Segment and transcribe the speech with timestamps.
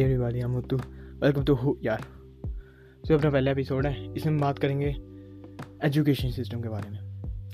[0.00, 0.76] Hi everybody I'm Muttu
[1.22, 2.00] welcome to who यार।
[3.08, 4.96] So अपना पहला एपिसोड है। इसमें हम बात करेंगे
[5.84, 6.98] एजुकेशन सिस्टम के बारे में।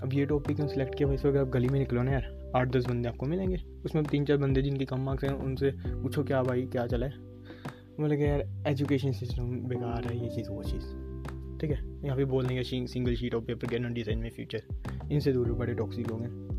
[0.02, 2.68] अब ये टॉपिक हम सिलेक्ट किया, वैसे अगर आप गली में निकलो ना यार, आठ
[2.68, 6.42] दस बंदे आपको मिलेंगे। उसमें तीन चार बंदे जिनके कम मार्क्स हैं, उनसे पूछो क्या
[6.42, 7.12] भाई, क्या चला है।
[8.00, 10.84] कि यार एजुकेशन सिस्टम बेकार है, ये चीज़, वो चीज़।
[11.58, 12.04] ठीक है?
[12.04, 14.62] यहाँ पे बोल देंगे single sheet of paper can design में फ्यूचर
[15.12, 16.55] इनसे दूर बड़े टॉक्सिक लोग हैं।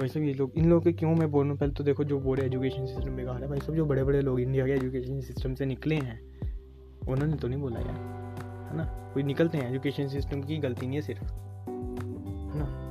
[0.00, 1.44] वैसे ये लोग, इन लोगों के क्यों मैं बोल?
[1.44, 4.04] रहा हूँ पहले तो देखो जो बोले एजुकेशन सिस्टम बेकार है भाई, सब जो बड़े
[4.04, 6.20] बड़े लोग इंडिया के एजुकेशन सिस्टम से निकले हैं,
[7.08, 7.96] उन्होंने तो नहीं बोला यार,
[8.70, 8.84] है ना?
[9.14, 12.84] कोई निकलते हैं एजुकेशन सिस्टम की गलती नहीं है सिर्फ़, है ना?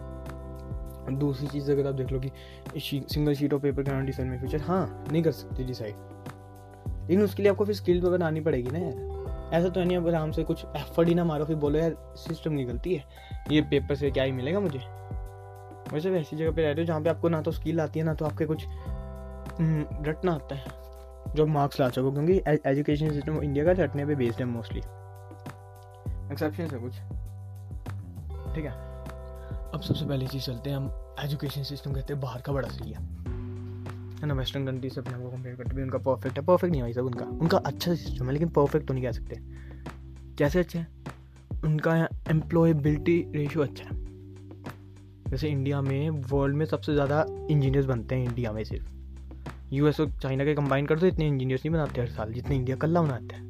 [1.20, 2.32] दूसरी चीज़ अगर आप देख लो कि
[2.80, 5.96] सिंगल शीट ऑफ़ पेपर करना डिसाइड में फ्यूचर हाँ नहीं कर सकते डिसाइड
[7.02, 10.08] लेकिन उसके लिए आपको फिर स्किल तो बनानी पड़ेगी ना यार। ऐसा तो नहीं अब
[10.08, 13.04] आराम से कुछ एफर्ट ही ना मारो, फिर बोलो यार सिस्टम की गलती है,
[13.52, 14.80] ये पेपर से क्या ही मिलेगा मुझे?
[15.94, 18.05] वैसे भी ऐसी जगह पे रहते हो जहाँ पे आपको ना तो स्किल आती है
[18.05, 20.66] ना तो आपके कुछ हम्म, रटना आता है
[21.36, 24.80] जो मार्क्स ला सको क्योंकि एजुकेशन सिस्टम इंडिया का रटने पे बेस्ड है मोस्टली
[26.31, 26.94] एक्सेप्शन है कुछ।
[28.56, 28.72] ठीक है।
[29.72, 32.92] अब सबसे पहली चीज़ चलते हैं हम एजुकेशन सिस्टम कहते हैं बाहर का बड़ा सही
[32.92, 33.00] है।
[34.17, 36.81] है ना वेस्टर्न कंट्री से अपने को कंपेयर करते भी उनका परफेक्ट है परफेक्ट नहीं
[36.81, 39.36] भाई सब उनका। उनका अच्छा सिस्टम है लेकिन परफेक्ट तो नहीं कह सकते।
[40.38, 40.88] कैसे अच्छा है?
[41.64, 41.95] उनका
[42.30, 44.17] एम्प्लॉयबिलिटी रेशियो अच्छा है।
[45.30, 50.11] जैसे इंडिया में वर्ल्ड में सबसे ज़्यादा इंजीनियर्स बनते हैं इंडिया में सिर्फ़। यूएस और
[50.22, 53.36] चाइना के कंबाइन कर दो इतने इंजीनियर्स नहीं बनाते हर साल, जितने इंडिया कल्ला बनाते
[53.36, 53.45] हैं।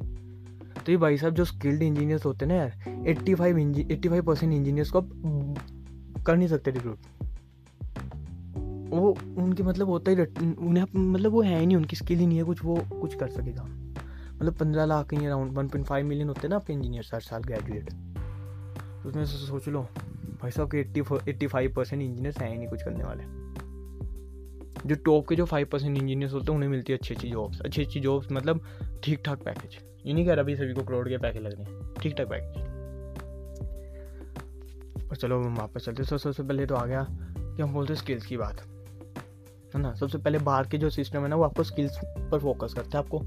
[0.77, 4.23] तो ये भाई साहब जो स्किल्ड इंजीनियर्स होते हैं ना यार eighty five eighty five
[4.23, 6.97] percent engineers को कर नहीं सकते रिक्रूट
[8.89, 12.37] वो, उनके मतलब होता ही उन्हें मतलब वो है ही नहीं, उनकी स्किल ही नहीं
[12.37, 13.63] है कुछ, वो कुछ कर सकेगा।
[14.35, 17.21] मतलब पंद्रह लाख ही around one point five million होते हैं ना आपके इंजीनियर्स हर
[17.21, 17.89] साल ग्रेजुएट
[19.03, 19.87] तो उसमें सोच लो
[20.31, 23.23] भाई साहब, के eighty eighty five percent engineers हैं ही नहीं कुछ करने वाले।
[24.85, 27.61] जो टॉप के जो फाइव परसेंट इंजीनियर्स होते हैं, उन्हें मिलती है अच्छी अच्छी जॉब्स
[27.61, 28.61] अच्छी अच्छी जॉब्स मतलब
[29.03, 31.63] ठीक ठाक पैकेज ये नहीं कह रहा अभी सभी को करोड़ के पैकेज लग रहे
[31.63, 32.63] हैं। ठीक ठाक पैकेज
[35.09, 37.07] और चलो, हम वापस चलते हैं। सबसे पहले तो आ गया
[37.39, 38.61] कि हम बोलते स्किल्स की बात।
[39.75, 39.93] है ना?
[39.93, 43.03] सबसे पहले बाहर के जो सिस्टम है ना, वो आपको स्किल्स पर फोकस करता है।
[43.03, 43.19] आपको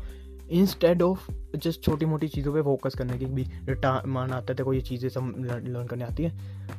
[0.50, 3.44] इंस्टेड ऑफ़ जस्ट छोटी मोटी चीज़ों पे फोकस करने की भी
[4.06, 6.32] मान आता है कोई ये चीज़ें सब लर्न करने आती है,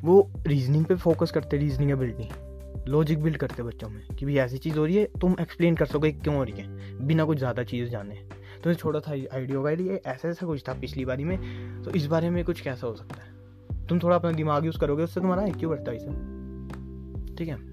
[0.04, 2.30] वो रीजनिंग पे फोकस करते रीजनिंग एबिलिटी
[2.88, 5.86] लॉजिक बिल्ड करते बच्चों में, कि भाई ऐसी चीज़ हो रही है, तुम एक्सप्लेन कर
[5.86, 8.16] सकोगे क्यों हो रही है, बिना कुछ ज़्यादा चीज़ जाने।
[8.64, 11.38] तो छोटा था आइडिया होगा, ये ऐसा ऐसा कुछ था पिछली बारी में
[11.84, 13.88] तो इस बारे में कुछ कैसा हो सकता है?
[13.88, 17.71] तुम थोड़ा अपना दिमाग यूज़ करोगे, उससे तुम्हारा क्यों बढ़ता है सब ठीक है?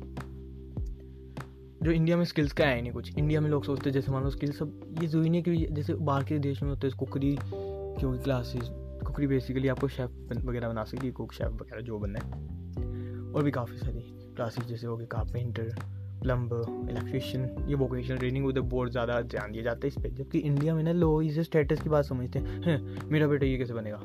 [1.83, 4.25] जो इंडिया में स्किल्स का है नहीं कुछ। इंडिया में लोग सोचते हैं, जैसे मान
[4.25, 7.37] लो स्किल्स सब ये ज़रूरी नहीं कि जैसे बाहर के देश में होते हैं, कुकरी
[7.43, 8.71] क्योंकि क्लासेस
[9.07, 13.43] कुकरी बेसिकली आपको शेफ़ वगैरह बना सकती है कुक शेफ़ वगैरह जो बनना है। और
[13.43, 14.01] भी काफ़ी सारी
[14.35, 15.75] क्लासेस जैसे हो गए कारपेंटर
[16.23, 20.39] प्लम्बर इलेक्ट्रिशियन ये वोकेशनल ट्रेनिंग उधर बहुत ज़्यादा ध्यान दिया जाता है इस पर जबकि
[20.39, 24.01] इंडिया में ना लोग इसे स्टेटस की बात समझते हैं मेरा बेटा ये कैसे बनेगा?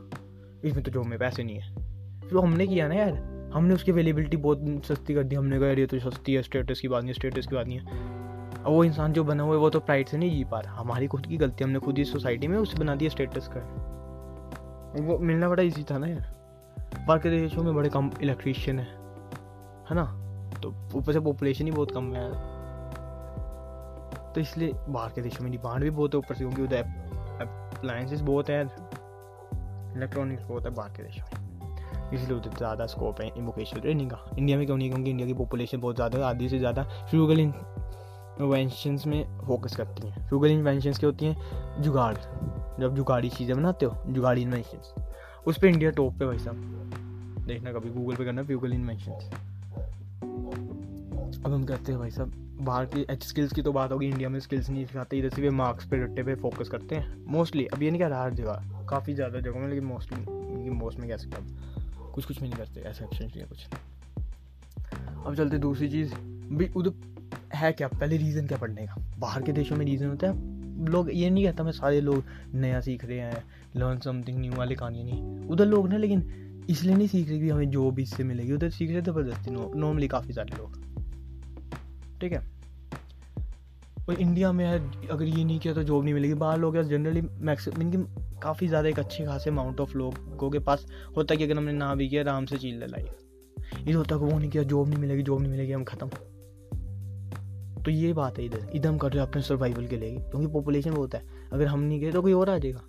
[0.66, 4.38] इसमें तो जॉब में पैसे नहीं है। तो हमने किया ना यार। हमने उसकी अवेलेबिलिटी
[4.38, 7.47] बहुत सस्ती कर दी, हमने कहा ये तो सस्ती है स्टेटस की बात नहीं स्टेटस
[7.47, 7.84] की बात नहीं है।
[8.66, 11.08] वो इंसान जो बना हुआ है, वो तो प्राइड से नहीं जी पा रहा। हमारी
[11.08, 13.59] खुद की गलती हमने खुद ही सोसाइटी में उसे बना दिया स्टेटस का।
[15.03, 19.96] वो मिलना बड़ा ईजी था ना यार। बाकी देशों में बड़े कम इलेक्ट्रीशियन है है
[19.96, 20.03] ना?
[20.63, 22.30] तो ऊपर से पॉपुलेशन ही बहुत कम है
[24.34, 26.84] तो इसलिए बाहर के देशों में डिमांड भी बहुत है, ऊपर से, क्योंकि उधर
[27.42, 28.62] अप्लायंसेस बहुत है
[29.96, 31.43] इलेक्ट्रॉनिक्स बहुत है बाहर के देशों में।
[32.13, 35.34] इसलिए उधर ज़्यादा स्कोप है वोकेशनल ट्रेनिंग का इंडिया में क्यों नहीं क्योंकि इंडिया की
[35.34, 41.00] पॉपुलेशन बहुत ज़्यादा है, आधी से ज़्यादा फ्यूगल इन्वेंशंस में फोकस करती हैं। फ्यूगल इन्वेंशंस
[41.00, 41.81] क्या होती हैं?
[41.81, 42.16] जुगाड़।
[42.79, 44.94] जब जुगाड़ी चीज़ें बनाते हो, जुगाड़ी इन्वेंशंस
[45.47, 49.30] उस पर इंडिया टॉप पे भाई साहब। देखना कभी गूगल पे करना फ्यूगल इन्वेंशंस
[51.35, 52.31] अब हम कहते हैं भाई साहब,
[52.62, 55.50] बाहर की एच स्किल्स की तो बात होगी इंडिया में स्किल्स नहीं सिखाते इधर से
[55.51, 58.85] मार्क्स पे, रट्टे पे फोकस करते हैं। मोस्टली अब ये नहीं कह रहा हर जगह,
[58.90, 61.72] काफ़ी ज़्यादा जगहों में, लेकिन मोस्टली मोस्ट में कह सकते हैं।
[62.13, 63.68] कुछ कुछ भी नहीं करते, ऐसा एक्शन नहीं कुछ।
[65.25, 66.16] अब चलते दूसरी चीज़।
[66.53, 66.91] भी उधर
[67.56, 67.88] है क्या?
[67.88, 68.95] पहले रीज़न क्या पढ़ने का?
[69.19, 70.33] बाहर के देशों में रीज़न होता है?
[70.86, 72.24] लोग ये नहीं कहता, मैं सारे लोग
[72.54, 73.44] नया सीख रहे हैं
[73.75, 76.39] लर्न समथिंग न्यू वाले कहानी नहीं। उधर लोग ना, लेकिन
[76.69, 80.33] इसलिए नहीं सीख रहे कि हमें जॉब इससे मिलेगी। उधर सीख रहे ज़बरदस्ती नॉर्मली काफ़ी
[80.33, 80.75] सारे लोग।
[82.21, 82.52] ठीक है?
[84.09, 87.81] और इंडिया में अगर ये नहीं किया तो जॉब नहीं मिलेगी। बाहर लोग जनरली मैक्सिमम
[87.81, 87.97] इनकी
[88.41, 90.85] काफ़ी ज़्यादा एक अच्छे खासे अमाउंट ऑफ़ लोगों के पास
[91.17, 93.05] होता है कि अगर हमने ना भी किया, आराम से चीज़ लाई
[93.88, 96.07] ये होता है कि वो नहीं किया जॉब नहीं मिलेगी जॉब नहीं मिलेगी, हम ख़त्म।
[97.83, 100.47] तो ये बात है इधर। इधर हम कर रहे हैं अपने सर्वाइवल के लिए, क्योंकि
[100.47, 101.21] पॉपुलेशन बहुत है।
[101.53, 102.81] अगर हम नहीं गए तो कोई और आ जाएगा।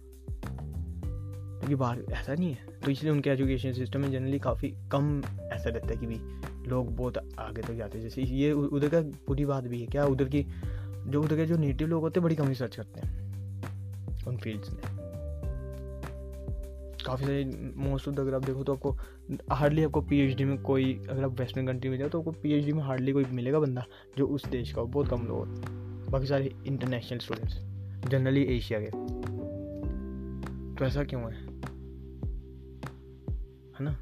[1.58, 5.70] क्योंकि बाहर ऐसा नहीं है। तो इसलिए उनके एजुकेशन सिस्टम में जनरली काफ़ी कम ऐसा
[5.70, 6.19] रहता है कि भी
[6.70, 10.05] लोग बहुत आगे तक जाते हैं। जैसे ये उधर का पूरी बात भी है। क्या
[10.06, 10.46] उधर की
[11.06, 14.71] जो उधर के जो नेटिव लोग होते हैं, बड़ी कम रिसर्च करते हैं उन फील्ड्स
[14.71, 14.81] में।
[17.06, 18.91] काफ़ी सारे मोस्ट ऑफ़ द अगर आप देखो तो आपको
[19.51, 22.83] हार्डली आपको पीएचडी में कोई, अगर आप वेस्टर्न कंट्री में जाओ तो आपको पीएचडी में
[22.83, 23.85] हार्डली कोई मिलेगा बंदा
[24.19, 27.59] जो उस देश का हो, बहुत कम लोग बाकी सारे इंटरनेशनल स्टूडेंट्स
[28.11, 28.91] जनरली एशिया के।
[30.75, 31.37] तो ऐसा क्यों है?
[33.71, 33.97] है ना?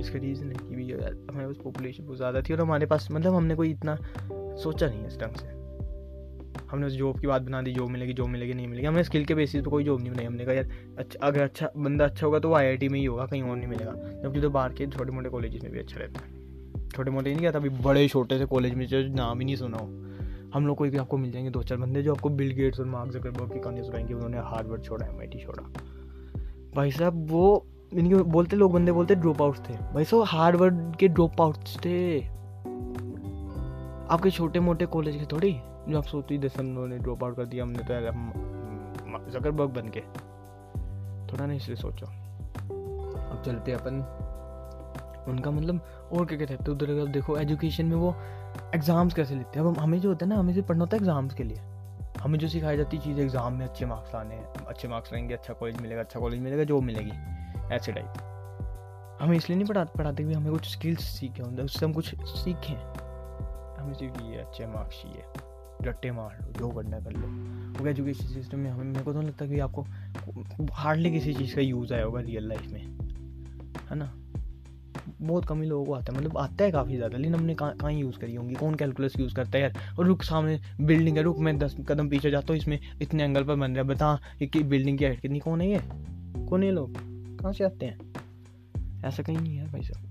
[0.00, 3.34] इसका रीज़न है कि भी हमारे पास पॉपुलेशन बहुत ज़्यादा थी और हमारे पास मतलब
[3.34, 3.96] हमने कोई इतना
[4.56, 5.55] सोचा नहीं है इस ढंग से।
[6.70, 9.24] हमने उस जॉब की बात बना दी जॉब मिलेगी जॉब मिलेगी, नहीं मिलेगी। हमने स्किल
[9.24, 10.68] के बेसिस पे कोई जॉब नहीं बनाई। हमने कहा, यार
[10.98, 13.68] अच्छा अगर अच्छा बंदा अच्छा होगा तो वो आईआईटी में ही होगा, कहीं और नहीं
[13.68, 13.92] मिलेगा।
[14.22, 17.42] जबकि तो बाहर के छोटे मोटे कॉलेज में भी अच्छा रहता है। छोटे मोटे नहीं
[17.42, 19.86] कहता अभी बड़े, छोटे से कॉलेज में जो नाम ही नहीं सुना हो।
[20.54, 22.86] हम लोग कोई भी आपको मिल जाएँगे दो चार बंदे जो आपको बिल गेट्स और
[22.86, 25.62] मार्क जकरबर्ग की कहानी सुनाएँगे, उन्होंने हार्डवर्ड छोड़ा एम छोड़ा।
[26.74, 31.08] भाई साहब, वो इनके बोलते, लोग बंदे बोलते ड्रॉप आउट थे। भाई साहब हार्डवर्ड के
[31.08, 32.20] ड्रॉप आउट थे।
[34.06, 35.56] आपके छोटे मोटे कॉलेज के थोड़ी?
[35.88, 38.02] जो आप सोचती दस उन्होंने ड्रॉप आउट कर दिया, हमने तो यार
[39.30, 40.00] जकरबर्ग बन के।
[41.32, 43.94] थोड़ा नहीं इसलिए सोचो। अब चलते अपन।
[45.28, 45.80] उनका मतलब
[46.12, 46.70] और क्या कहते हैं?
[46.70, 48.14] उधर अगर देखो एजुकेशन में वो
[48.74, 49.66] एग्ज़ाम्स कैसे लेते हैं?
[49.66, 51.56] अब हमें जो होता है ना, हमें सिर्फ़ पढ़ना होता है एग्ज़ाम्स के लिए।
[52.20, 55.54] हमें जो सिखाई जाती चीज़ एग्ज़ाम में, अच्छे मार्क्स आने हैं, अच्छे मार्क्स रहेंगे अच्छा
[55.54, 57.12] कॉलेज मिलेगा अच्छा कॉलेज मिलेगा जॉब मिलेगी।
[57.74, 61.92] ऐसे टाइप हमें इसलिए नहीं पढ़ा पढ़ाते कि हमें कुछ स्किल्स सीखे होंगे उससे हम
[61.92, 62.76] कुछ सीखें।
[63.76, 65.22] हमें सिर्फ़ ये अच्छे मार्क्स चाहिए।
[65.82, 67.26] रट्टे मार लो, जो करना कर लो।
[67.72, 69.86] क्योंकि एजुकेशन सिस्टम में हमें, मेरे को तो नहीं लगता कि आपको
[70.72, 72.80] हार्डली किसी चीज़ का यूज़ आया होगा रियल लाइफ में,
[73.90, 74.12] है ना?
[75.20, 77.92] बहुत कम ही लोगों को आता है मतलब आता है काफ़ी ज़्यादा, लेकिन हमने कहाँ
[77.92, 78.54] यूज़ करी होंगी?
[78.54, 79.96] कौन कैलकुलस यूज़ करता है यार?
[79.98, 83.44] और रुक सामने बिल्डिंग है, रुक, मैं दस कदम पीछे जाता हूँ, इसमें इतने एंगल
[83.44, 85.80] पर बन रहा है, बता कि बिल्डिंग की हाइट कितनी, कौन है ये?
[86.46, 86.96] कौन है लोग?
[87.40, 87.98] कहाँ से आते हैं?
[89.04, 90.05] ऐसा कहीं नहीं है भाई साहब।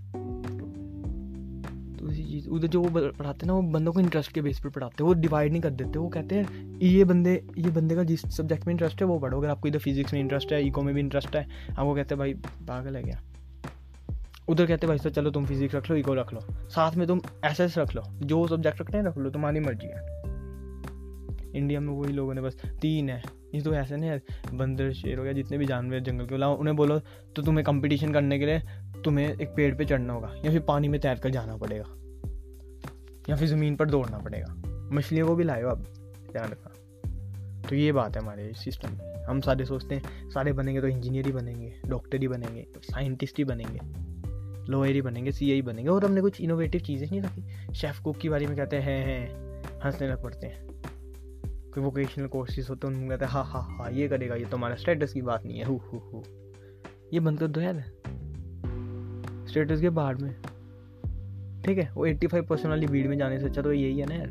[2.06, 4.70] उसी चीज़ उधर जो वो पढ़ाते हैं ना, वो बंदों को इंटरेस्ट के बेस पर
[4.70, 8.04] पढ़ाते हैं, वो डिवाइड नहीं कर देते, वो कहते हैं, ये बंदे ये बंदे का
[8.04, 10.82] जिस सब्जेक्ट में इंटरेस्ट है, वो पढ़ो। अगर आपको इधर फिजिक्स में इंटरेस्ट है इको
[10.82, 12.34] में भी इंटरेस्ट है, आपको कहते हैं, भाई,
[12.68, 13.22] पागल है क्या?
[14.48, 17.22] उधर कहते भाई, सर, चलो तुम फिजिक्स रख लो इको रख लो। साथ में तुम
[17.46, 20.16] एस एस रख लो। जो सब्जेक्ट रखते हैं, रख लो, तुम्हारी मर्ज़ी है।
[21.56, 23.24] इंडिया में वही लोगों ने बस तीन है।
[23.56, 24.22] ये तो ऐसे नहीं है,
[24.54, 27.00] बंदर, शेर हो गया, जितने भी जानवर जंगल के अलावा उन्हें बोलो
[27.36, 28.62] तो तुम्हें कंपटीशन करने के लिए
[29.06, 31.86] तुम्हें एक पेड़ पे चढ़ना होगा, या फिर पानी में तैर कर जाना पड़ेगा,
[33.30, 34.54] या फिर ज़मीन पर दौड़ना पड़ेगा।
[34.92, 35.86] मछलियों को भी लाए आप
[36.32, 36.72] ध्यान रखना।
[37.70, 41.26] तो ये बात है हमारे सिस्टम में। हम सारे सोचते हैं, सारे बनेंगे तो इंजीनियर
[41.26, 43.80] ही बनेंगे डॉक्टर ही बनेंगे साइंटिस्ट ही बनेंगे
[44.72, 48.18] लॉयर ही बनेंगे सी ही बनेंगे, और हमने कुछ इनोवेटिव चीज़ें नहीं रखी। शेफ़ कुक
[48.18, 50.64] के बारे में कहते हैं हैं हंसने लग पड़ते हैं।
[51.74, 54.58] कोई वोकेशनल कोर्सेज होते हैं, उनमें कहते हैं हाँ हाँ हाँ ये करेगा, ये तो
[54.58, 56.24] हमारा स्टेटस की बात नहीं है, हु हु हु।
[57.14, 57.84] ये बंद कर दो यार।
[59.56, 60.32] स्टेटस के बाहर में।
[61.66, 64.06] ठीक है, वो एट्टी फाइव परसेंट वाली भीड़ में जाने से अच्छा तो यही है
[64.06, 64.28] ना यार।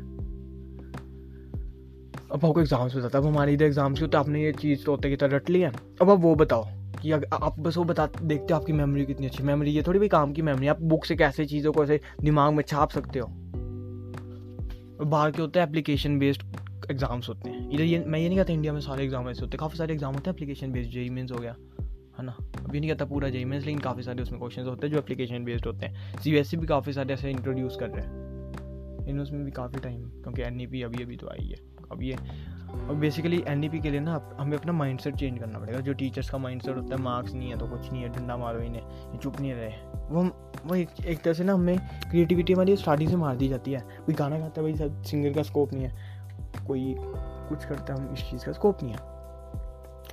[2.25, 5.15] अब आपको एग्ज़ाम्स बताता अब हमारे इधर एग्ज़ाम्स की तो आपने ये चीज़ तोते की
[5.15, 6.65] तरह रट लिया अब आप वो बताओ
[7.01, 10.07] कि आप बस वो बता, देखते हो आपकी मेमोरी कितनी अच्छी। मेमोरी ये थोड़ी भी
[10.07, 13.27] काम की मेमोरी आप बुक से कैसे चीज़ों को ऐसे दिमाग में छाप सकते हो।
[15.01, 16.43] बाहर के होते हैं एप्लीकेशन बेस्ड
[16.91, 19.55] एग्ज़ाम्स होते हैं। इधर ये, मैं ये नहीं कहता इंडिया में सारे एग्ज़ाम ऐसे होते
[19.55, 21.55] हैं। काफ़ी सारे एग्ज़ाम होते हैं एप्लीकेशन बेस्ड जेई मीन्स हो गया।
[22.17, 22.35] है ना?
[22.65, 25.65] अभी नहीं कहता पूरा जेई लेकिन काफ़ी सारे उसमें क्वेश्चन होते हैं जो एप्लीकेशन बेस्ड
[25.65, 29.51] होते हैं। सी बी भी काफ़ी सारे ऐसे इंट्रोड्यूस कर रहे हैं। इन उसमें भी
[29.51, 32.15] काफ़ी टाइम क्योंकि एन अभी अभी तो आई है। अब ये
[32.75, 36.29] और बेसिकली एन के लिए ना हमें अपना माइंड सेट चेंज करना पड़ेगा। जो टीचर्स
[36.29, 39.17] का माइंड सेट होता है मार्क्स नहीं है तो कुछ नहीं है डंडा मारो इन्हें
[39.17, 39.69] चुप नहीं रहे।
[40.09, 40.23] वो
[40.65, 41.77] वो एक, एक तरह से ना हमें
[42.09, 45.33] क्रिएटिविटी हमारी स्टार्टिंग से मार दी जाती है। कोई गाना गाता है भाई सब सिंगर
[45.33, 45.93] का स्कोप नहीं है।
[46.67, 48.99] कोई कुछ करता है हम इस चीज़ का स्कोप नहीं है।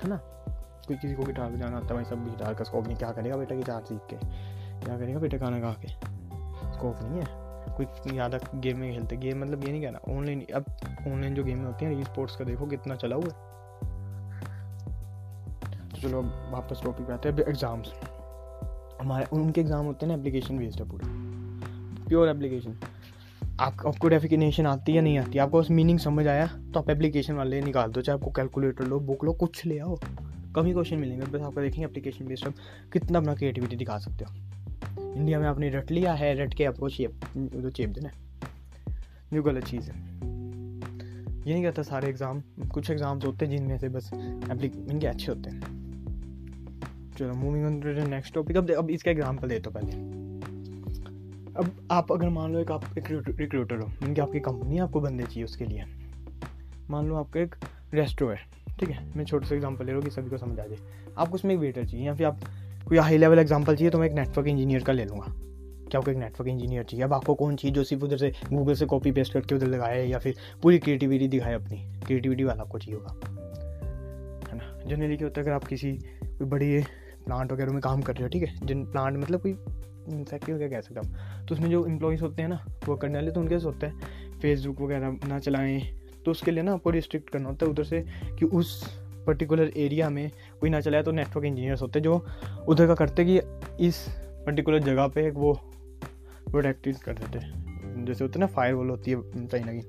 [0.03, 0.32] है ना?
[0.87, 3.37] कोई किसी को गिटार बजाना आता है, भाई सब गिटार का स्कोप नहीं। क्या करेगा
[3.37, 4.15] बेटा गिटार सीख के?
[4.85, 5.87] क्या करेगा बेटा गाना गा के?
[6.73, 7.41] स्कोप नहीं है।
[7.77, 10.65] कोई ज़्यादा गेम में खेलते गेम मतलब ये नहीं कहना ऑनलाइन अब
[11.07, 13.31] ऑनलाइन जो गेमें होती हैं ई स्पोर्ट्स का देखो कितना चला हुआ है।
[15.89, 17.93] तो चलो, अब वापस टॉपिक पे आते हैं एग्ज़ाम्स
[19.01, 21.07] हमारे, उनके एग्ज़ाम होते हैं ना एप्लीकेशन बेस्ड है पूरा।
[22.07, 22.75] प्योर एप्लीकेशन
[23.59, 25.37] आप आपको डेफिनेशन आती या नहीं आती?
[25.39, 26.45] आपको उस मीनिंग समझ आया?
[26.73, 29.97] तो आप एप्लीकेशन वाले निकाल दो, चाहे आपको कैलकुलेटर लो बुक लो, कुछ ले आओ।
[30.55, 32.53] कम ही क्वेश्चन मिलेंगे, बस आपको देखेंगे एप्लीकेशन बेस्ड आप
[32.93, 34.31] कितना अपना क्रिएटिविटी दिखा सकते हो।
[35.13, 37.13] इंडिया में आपने रट लिया है, रट के चेप
[37.53, 38.09] तो चेप देना
[39.33, 40.01] जो गलत चीज़ है।
[41.43, 42.41] ये नहीं कहता सारे एग्ज़ाम
[42.73, 45.61] कुछ एग्ज़ाम्स होते हैं जिनमें से बस इनके अच्छे होते हैं।
[47.17, 49.91] चलो moving on to the next topic अब अब इसका एग्ज़ाम्पल दे तो पहले।
[51.53, 55.01] अब आप अगर मान लो एक आप एक रिक्रूटर हो, यानी कि आपकी कंपनी आपको
[55.01, 55.85] बंदे चाहिए उसके लिए।
[56.89, 57.55] मान लो आपका एक
[57.93, 58.39] रेस्टो है।
[58.79, 59.05] ठीक है?
[59.15, 60.77] मैं छोटे से एग्जांपल ले रहा हूँ कि सभी को समझ आ जाए।
[61.17, 62.39] आपको उसमें एक वेटर चाहिए या फिर आप
[62.87, 65.25] कोई हाई लेवल एग्ज़ाम्पल चाहिए तो मैं एक नेटवर्क इंजीनियर का ले लूँगा।
[65.89, 67.03] क्या आपको एक नेटवर्क इंजीनियर चाहिए?
[67.05, 70.05] अब आपको कौन चाहिए जो सिर्फ़ उधर से गूगल से कॉपी पेस्ट करके उधर लगाए
[70.05, 71.77] या फिर पूरी क्रिएटिविटी दिखाए अपनी?
[72.05, 73.13] क्रिएटिविटी वाला आपको चाहिए होगा।
[74.49, 74.79] है ना?
[74.87, 75.91] जनरली क्या होता है, अगर आप किसी
[76.23, 76.81] कोई बड़ी
[77.25, 78.55] प्लांट वगैरह में काम कर रहे हो, ठीक है?
[78.65, 79.53] जिन प्लांट मतलब कोई
[80.23, 83.31] फैक्ट्री वगैरह कह सकते हम तो उसमें जो इम्प्लॉयज़ होते हैं ना, वो करने वाले
[83.31, 85.79] तो उनके से होता है। फेसबुक वगैरह ना चलाएँ
[86.25, 88.05] तो उसके लिए ना आपको रिस्ट्रिक्ट करना होता है उधर से
[88.39, 88.83] कि उस
[89.27, 92.25] पर्टिकुलर एरिया में कोई ना चलाए तो नेटवर्क इंजीनियर्स होते हैं जो
[92.67, 93.37] उधर का करते कि
[93.87, 94.05] इस
[94.45, 95.53] पर्टिकुलर जगह पे वो
[96.51, 97.39] प्रोटेक्टिव कर देते
[98.05, 99.81] जैसे होते हैं ना फायर वॉल होती है कहीं ना कहीं,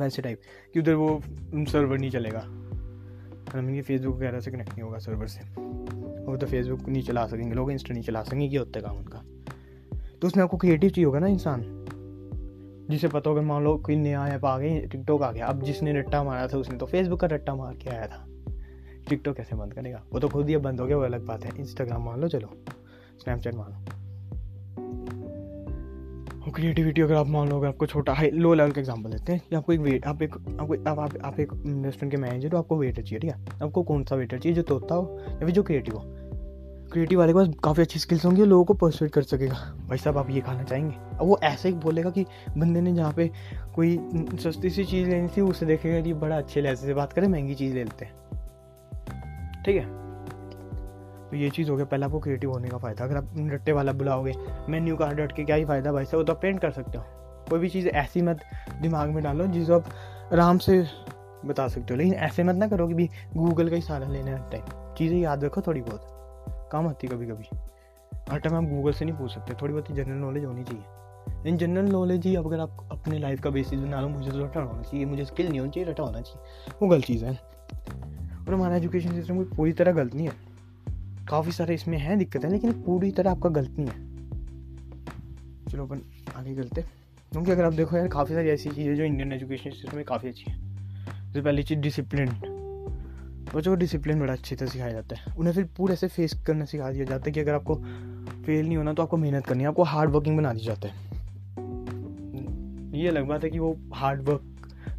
[0.00, 0.40] वैसे टाइप
[0.74, 1.20] कि उधर वो
[1.54, 2.42] सर्वर नहीं चलेगा।
[3.56, 5.40] मीन फेसबुक वगैरह से कनेक्ट नहीं होगा सर्वर से।
[6.24, 8.96] और तो फेसबुक नहीं चला सकेंगे, लोग इंस्टा नहीं चला सकेंगे, ये होता है काम
[8.96, 9.22] उनका।
[10.20, 11.77] तो उसमें आपको क्रिएटिव चाहिए होगा ना इंसान?
[12.90, 15.92] जिसे पता होगा मान लो कोई नया ऐप आ गई टिकटॉक आ गया। अब जिसने
[15.92, 18.26] रट्टा मारा था उसने तो फेसबुक का रट्टा मार के आया था।
[19.08, 20.02] टिकटॉक कैसे बंद करेगा?
[20.12, 22.28] वो तो खुद ही अब बंद हो गया वो अलग बात है। इंस्टाग्राम मान लो
[22.28, 22.48] चलो।
[23.18, 23.86] स्नैपचैट मान।
[26.38, 29.32] लो क्रिएटिविटी अगर आप मान लो अगर आपको छोटा हाई लो लेवल का एग्जांपल देते
[29.32, 32.58] हैं आपको एक वेट आप एक आपको आप, आप, आप एक रेस्टोरेंट के मैनेजर हो
[32.58, 33.46] आपको वेटर चाहिए ठीक है?
[33.62, 36.17] आपको कौन सा वेटर चाहिए जो तोता हो या फिर जो क्रिएटिव हो?
[36.92, 39.54] क्रिएटिव वाले के पास काफ़ी अच्छी स्किल्स होंगी लोगों को परसुएट कर सकेगा।
[39.88, 40.96] भाई साहब, आप ये खाना चाहेंगे?
[40.96, 42.24] अब वो ऐसे ही बोलेगा कि
[42.58, 43.30] बंदे ने जहाँ पे
[43.74, 47.28] कोई सस्ती सी चीज़ लेनी थी, उसे देखेगा कि बड़ा अच्छे लहजे से बात करें,
[47.28, 48.12] महँगी चीज़ ले लेते हैं।
[49.64, 49.84] ठीक है?
[51.30, 53.92] तो ये चीज़ हो गया, पहले आपको क्रिएटिव होने का फ़ायदा। अगर आप रट्टे वाला
[53.92, 54.34] बुलाओगे
[54.68, 56.98] मेन्यू कार्ड रट के क्या ही फ़ायदा भाई साहब, वो तो आप पेंट कर सकते
[56.98, 57.04] हो।
[57.50, 58.40] कोई भी चीज़ ऐसी मत
[58.82, 59.84] दिमाग में डालो जिसको आप
[60.32, 60.84] आराम से
[61.44, 64.36] बता सकते हो। लेकिन ऐसे मत ना करो कि भी गूगल का ही सारा लेने
[64.52, 66.14] टाइम। चीज़ें याद रखो थोड़ी बहुत।
[66.72, 67.44] काम आती है कभी कभी
[68.30, 71.56] हर टाइम आप गूगल से नहीं पूछ सकते, थोड़ी बहुत जनरल नॉलेज होनी चाहिए। इन
[71.56, 74.82] जनरल नॉलेज ही अगर आप अपने लाइफ का बेसिस बना लो मुझे तो रटा होना
[74.82, 78.76] चाहिए, मुझे स्किल नहीं होनी चाहिए रटा होना चाहिए। वो गलत चीज़ है। और हमारा
[78.76, 83.10] एजुकेशन सिस्टम कोई पूरी तरह गलत नहीं है। काफ़ी सारे इसमें हैं दिक्कतें, लेकिन पूरी
[83.10, 84.06] तरह आपका गलत नहीं है।
[85.68, 86.00] चलो अपन
[86.36, 86.82] आगे चलते
[87.32, 90.28] क्योंकि अगर आप देखो यार, काफ़ी सारी ऐसी चीज़ें जो इंडियन एजुकेशन सिस्टम में काफ़ी
[90.28, 90.56] अच्छी है।
[91.26, 92.28] जैसे पहली चीज़ डिसिप्लिन
[93.54, 96.64] बच्चों को डिसिप्लिन बड़ा अच्छी तरह सिखाया जाता है। उन्हें फिर पूरे से फेस करना
[96.64, 97.74] सिखा दिया जाता है कि अगर आपको
[98.46, 101.06] फेल नहीं होना तो आपको मेहनत करनी है, आपको हार्ड वर्किंग बना दिया जाता है।
[103.00, 104.42] ये अलग बात है कि वो हार्ड वर्क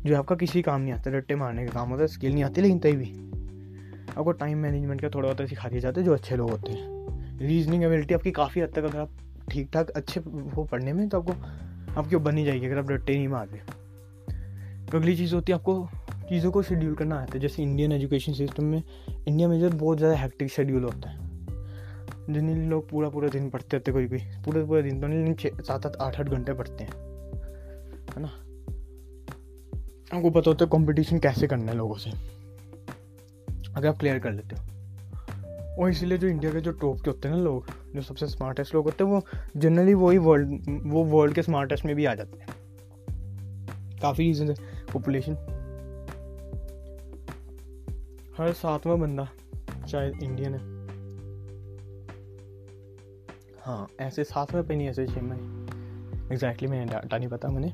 [0.06, 2.62] जो आपका किसी काम नहीं आता, रट्टे मारने का काम होता है स्किल नहीं आती,
[2.62, 3.30] लेकिन तभी। भी
[4.10, 7.38] आपको टाइम मैनेजमेंट का थोड़ा बहुत सिखा दिया जाता है, जो अच्छे लोग होते हैं।
[7.40, 9.10] रीजनिंग एबिलिटी आपकी काफ़ी हद तक अगर आप
[9.52, 10.20] ठीक ठाक अच्छे
[10.56, 11.34] हो पढ़ने में तो आपको,
[12.02, 15.90] आपकी बन जाएगी अगर आप रट्टे नहीं मार रहे अगली चीज़ होती है आपको
[16.30, 18.84] चीज़ों को शेड्यूल करना आता है। जैसे इंडियन एजुकेशन सिस्टम में
[19.28, 21.28] इंडिया में जो बहुत ज़्यादा हैक्टिक शेड्यूल होता है।
[22.34, 25.62] जिन लोग पूरा पूरा दिन पढ़ते रहते कोई कोई पूरे पूरे दिन तो नहीं छः
[25.62, 26.92] सात आठ आठ आठ घंटे पढ़ते हैं।
[28.10, 28.32] है ना?
[30.14, 32.10] आपको पता होता है कंपटीशन कैसे करना है लोगों से।
[33.76, 34.62] अगर आप क्लियर कर लेते हो।
[35.82, 38.76] और इसीलिए जो इंडिया के जो टॉप के होते हैं ना लोग, जो सबसे स्मार्टेस्ट
[38.76, 39.22] लोग होते हैं, वो
[39.58, 40.50] जनरली वही वर्ल्ड
[40.86, 42.48] वो वर्ल्ड के स्मार्टेस्ट में भी आ जाते हैं।
[44.02, 44.56] काफ़ी रीजन है
[44.94, 45.36] पॉपुलेशन
[48.40, 49.28] हर सातवां बंदा
[49.88, 50.60] शायद इंडियन है।
[53.62, 55.36] हाँ ऐसे सातवें पे नहीं, ऐसे छः में।
[56.32, 57.70] एग्जैक्टली मैंने डाटा नहीं पता मैंने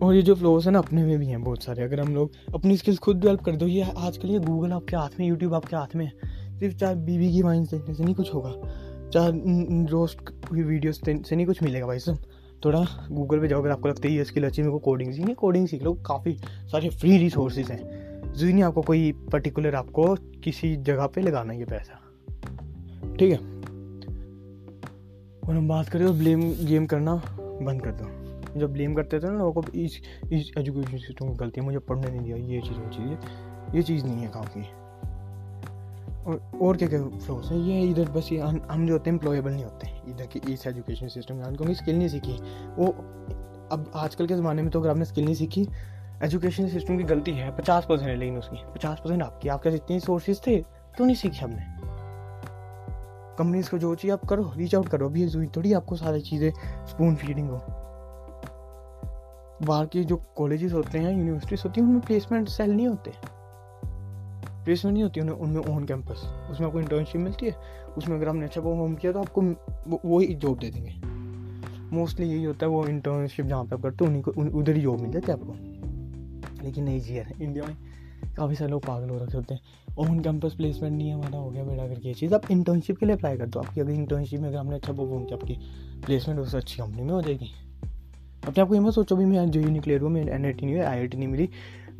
[0.00, 2.30] और ये जो फ्लोस है ना, अपने में भी हैं बहुत सारे। अगर हम लोग
[2.54, 5.76] अपनी स्किल्स खुद डेवलप कर दो, ये आजकल ये गूगल आपके हाथ में यूट्यूब आपके
[5.76, 8.52] हाथ में है। सिर्फ़ चाहे बीबी की वाइन देखने से नहीं कुछ होगा,
[9.10, 9.30] चाहे
[9.90, 12.18] रोस्ट हुई वीडियोस से नहीं कुछ मिलेगा भाई सब
[12.64, 15.34] थोड़ा गूगल पे जाओ, अगर आपको लगता है ये स्किल अच्छी, मेरे को कोडिंग सीखनी
[15.34, 16.32] कोडिंग सीख लो। काफ़ी
[16.64, 21.64] सारे फ्री रिसोर्सेज हैं। जो नहीं आपको कोई पर्टिकुलर आपको किसी जगह पे लगाना ये
[21.64, 22.00] पैसा।
[23.16, 23.36] ठीक है?
[25.48, 28.24] और हम बात करें तो ब्लेम गेम करना बंद कर दो।
[28.60, 30.00] जब ब्लेम करते थे ना लोगों को, इस
[30.32, 33.18] इस एजुकेशन सिस्टम की गलती है, मुझे पढ़ने नहीं दिया, ये चीज़ वो चीज़,
[33.76, 34.83] ये चीज़ नहीं है काम की
[36.26, 37.58] और और क्या क्या फ्लोस है?
[37.60, 40.66] ये इधर बस ये हम, हम जो होते हैं एम्प्लॉयबल नहीं होते इधर की इस
[40.66, 42.38] एजुकेशन सिस्टम में क्योंकि स्किल नहीं सीखी।
[42.76, 42.86] वो
[43.72, 45.68] अब आजकल के ज़माने में तो अगर आपने स्किल नहीं सीखी
[46.22, 50.00] एजुकेशन सिस्टम की गलती है। पचास परसेंट है लेकिन उसकी। पचास परसेंट आपकी। आपके जितने
[50.00, 50.60] सोर्सेज थे
[50.98, 51.72] तो नहीं सीखे हमने।
[53.38, 56.50] कंपनीज़ को जो चाहिए आप करो रीच आउट करो। अभी ज़रूरी थोड़ी आपको सारी चीज़ें
[56.86, 57.60] स्पून फीडिंग हो।
[59.62, 63.12] बाहर के जो कॉलेजेस होते हैं यूनिवर्सिटीज होती हैं उनमें प्लेसमेंट सेल नहीं होते।
[64.64, 67.54] प्लेसमेंट नहीं होती, उन्हें, उनमें ऑन कैंपस। उसमें आपको इंटर्नशिप मिलती है,
[67.98, 69.42] उसमें अगर आपने अच्छा परफॉर्म किया तो आपको
[70.04, 70.94] वो ही जॉब दे देंगे।
[71.96, 74.82] मोस्टली यही होता है वो इंटर्नशिप जहाँ पे आप करते हो, उन्हीं को उधर ही
[74.82, 75.54] जॉब मिल जाती है आपको।
[76.64, 77.76] लेकिन नहीं जी है इंडिया में
[78.36, 79.60] काफ़ी सारे लोग पागल हो रखे होते हैं।
[79.98, 83.06] ऑन कैंपस प्लेसमेंट नहीं है, हमारा हो गया बेटा करके ये चीज़। आप इंटर्नशिप के
[83.06, 85.54] लिए अप्लाई कर दो, आपकी अगर इंटर्नशिप में अगर आपने अच्छा परफॉर्म किया, आपकी
[86.06, 87.50] प्लेसमेंट उससे अच्छी कंपनी में हो जाएगी।
[88.46, 90.66] अपने आपको ये मत सोचो भी मैं जो ही नहीं हुआ मेरी एन आई टी
[90.66, 91.48] नहीं हुई आई आई टी नहीं मिली।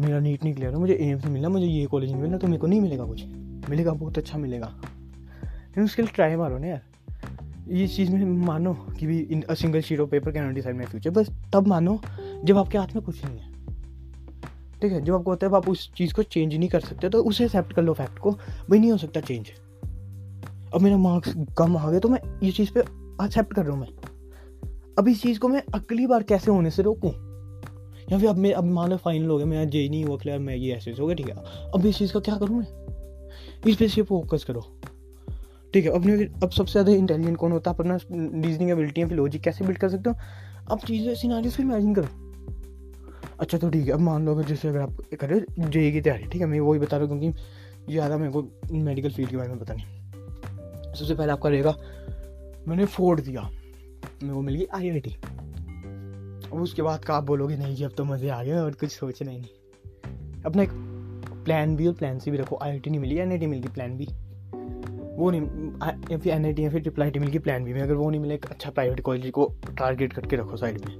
[0.01, 2.59] मेरा नीट नहीं क्लियर हुआ मुझे एम्स मिला मुझे ये कॉलेज नहीं मिला तो मेरे
[2.59, 3.25] को नहीं मिलेगा कुछ।
[3.71, 4.67] मिलेगा, बहुत अच्छा मिलेगा।
[5.45, 6.83] लेकिन उसके लिए ट्राई मारो ना यार।
[7.69, 11.11] ये चीज़ में मानो कि भी इन single sheet of paper can decide my future
[11.11, 12.01] बस तब मानो
[12.45, 13.53] जब आपके हाथ में कुछ नहीं है।
[14.81, 17.23] ठीक है, जब आपको होता है आप उस चीज़ को चेंज नहीं कर सकते तो
[17.23, 19.51] उसे एक्सेप्ट कर लो फैक्ट को। भाई, नहीं हो सकता चेंज
[20.75, 22.81] अब मेरा मार्क्स कम आ गया तो मैं ये चीज़ पे
[23.25, 23.89] एक्सेप्ट कर रहा हूँ मैं।
[24.99, 27.11] अब इस चीज़ को मैं अगली बार कैसे होने से रोकूँ?
[28.12, 30.38] या फिर अब मैं अब मान लो फाइनल हो गया मैं जे नहीं हुआ क्लियर
[30.38, 31.34] मैं ये ऐसे हो गया, ठीक है?
[31.75, 32.66] अब इस चीज़ का क्या करूँ मैं?
[33.66, 34.61] इस पे सिर्फ़ फोकस करो।
[35.75, 37.76] ठीक है, अपने अब सबसे ज़्यादा इंटेलिजेंट कौन होता है?
[37.76, 37.99] अपना
[38.46, 40.16] रीजनिंग एबिलिटी फिर लॉजिक कैसे बिल्ड कर सकते हो?
[40.70, 42.08] अब चीज़ें सिनारियोस फिर इमेजिन करो।
[43.40, 46.25] अच्छा तो ठीक है, अब मान लो अगर जैसे अगर आप करें जे की तैयारी,
[46.25, 46.46] ठीक है?
[46.46, 48.42] मैं वही बता रहा हूँ क्योंकि ज़्यादा मेरे को
[48.73, 51.76] मेडिकल फ़ील्ड के बारे में पता नहीं। सबसे पहले आपका रहेगा,
[52.68, 53.42] मैंने फोड़ दिया।
[54.23, 55.14] मेरे को मिल गई आई आई टी
[56.54, 58.90] अब उसके बाद का आप बोलोगे, नहीं जी, अब तो मज़े आ गए और कुछ
[58.90, 60.70] सोचना ही नहीं। अपना एक
[61.44, 63.58] प्लान बी और प्लान सी भी रखो। आई आई टी नहीं मिली एन आई मिल
[63.58, 64.08] गई प्लान बी
[65.16, 65.40] वो नहीं
[66.11, 68.20] या फिर एन या फिर ट्रिपल आई मिल गई प्लान बी में। अगर वो नहीं
[68.20, 70.94] मिले, एक अच्छा प्राइवेट कॉलेज को टारगेट करके रखो साइड में।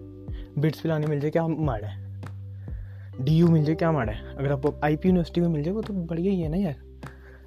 [0.59, 2.03] बिट्स पिलाने मिल जाए, क्या माड़ा है?
[3.21, 4.37] डी यू मिल जाए, क्या माड़ा है?
[4.37, 6.77] अगर आपको आई पी यूनिवर्सिटी में मिल जाए, वो तो बढ़िया ही है ना यार।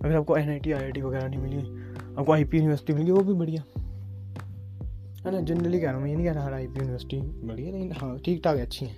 [0.05, 1.57] अगर आपको N I T I I T वगैरह नहीं मिली,
[2.17, 3.63] आपको आई पी यूनिवर्सिटी मिल, वो भी बढ़िया।
[5.27, 7.17] है ना जनरली कह रहा हूँ, मैं ये नहीं कह रहा हर आई यूनिवर्सिटी
[7.47, 8.97] बढ़िया, लेकिन हाँ ठीक ठाक अच्छी हैं।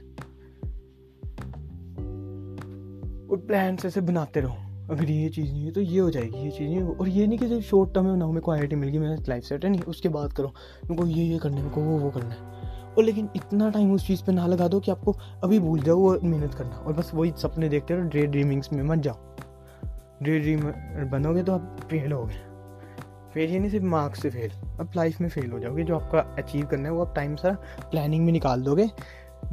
[3.28, 4.56] और प्लान ऐसे बनाते रहो।
[4.92, 7.28] अगर ये चीज़ नहीं है तो ये हो जाएगी, ये चीज़ नहीं हो। और ये
[7.28, 9.66] नहीं कि सिर्फ़ शॉर्ट टर्म में बनाओ मेरे को आई मिल गई, मेरा लाइफ सेट
[9.66, 10.48] है नहीं, उसके बाद करो।
[10.84, 12.58] मेरे को ये ये करना है, मेरे को वो वो करना है।
[12.90, 15.12] और लेकिन इतना टाइम उस चीज़ पे ना लगा दो कि आपको
[15.44, 18.84] अभी भूल जाओ वो मेहनत करना और बस वही सपने देखते रहो ड्रे ड्रीमिंग्स में
[18.84, 19.18] मत जाओ।
[20.24, 20.62] ड्रे ड्रीम
[21.10, 22.49] बनोगे तो आप फेल हो गए
[23.34, 26.20] फेल ही नहीं, सिर्फ़ मार्क्स से फेल अब लाइफ में फेल हो जाओगे, जो आपका
[26.38, 28.90] अचीव करना है, वो आप टाइम से प्लानिंग में निकाल दोगे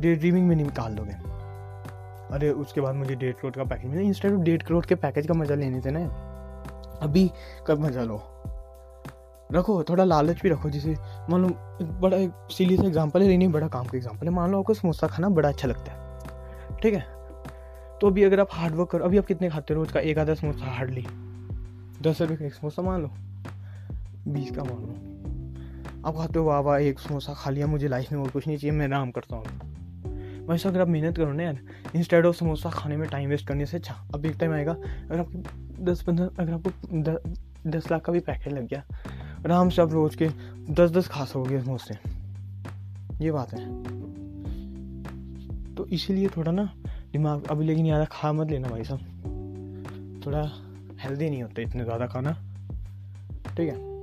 [0.01, 1.13] डे ड्रीमिंग में निकाल दोगे।
[2.35, 5.27] अरे, उसके बाद मुझे डेढ़ करोड़ का पैकेज मिला। इंस्टेड ऑफ़ डेढ़ करोड़ के पैकेज
[5.27, 6.01] का मज़ा लेने थे ना,
[7.03, 7.31] अभी
[7.67, 8.23] कब मज़ा लो?
[9.51, 10.95] रखो, थोड़ा लालच भी रखो, जैसे
[11.31, 11.49] मान लो
[12.01, 14.75] बड़ा, एक सीली सा एग्ज़ाम्पल है नहीं बड़ा काम का एग्ज़ाम्पल है। मान लो आपको
[14.75, 17.05] समोसा खाना बड़ा अच्छा लगता है, ठीक है?
[18.01, 20.01] तो अभी अगर आप हार्ड वर्क करो, अभी आप कितने खाते हो रोज का?
[20.01, 21.07] एक आधा समोसा हार्डली
[22.03, 23.11] दस रुपये का एक समोसा, मान लो।
[24.27, 24.95] बीस का मान लो।
[26.07, 28.77] आप खाते हो, वाह एक समोसा खा लिया, मुझे लाइफ में और कुछ नहीं चाहिए,
[28.77, 29.45] मैं आराम करता हूँ
[30.49, 31.59] वैसे अगर आप मेहनत करो ना यार
[31.97, 35.19] इंस्टेड ऑफ़ समोसा खाने में टाइम वेस्ट करने से अच्छा अब एक टाइम आएगा, अगर
[35.21, 38.85] आपको दस पंद्रह, अगर आपको दस लाख का भी पैकेट लग गया,
[39.39, 40.29] आराम से आप रोज़ के
[40.71, 41.95] दस दस खा सकोगे समोसे।
[43.21, 43.65] ये बात है।
[45.75, 46.65] तो इसीलिए थोड़ा ना
[47.13, 50.43] दिमाग अभी लेकिन ज़्यादा खा मत लेना भाई साहब। थोड़ा
[51.01, 52.33] हेल्दी नहीं होता, इतने ज़्यादा खाना।
[53.49, 53.96] ठीक है?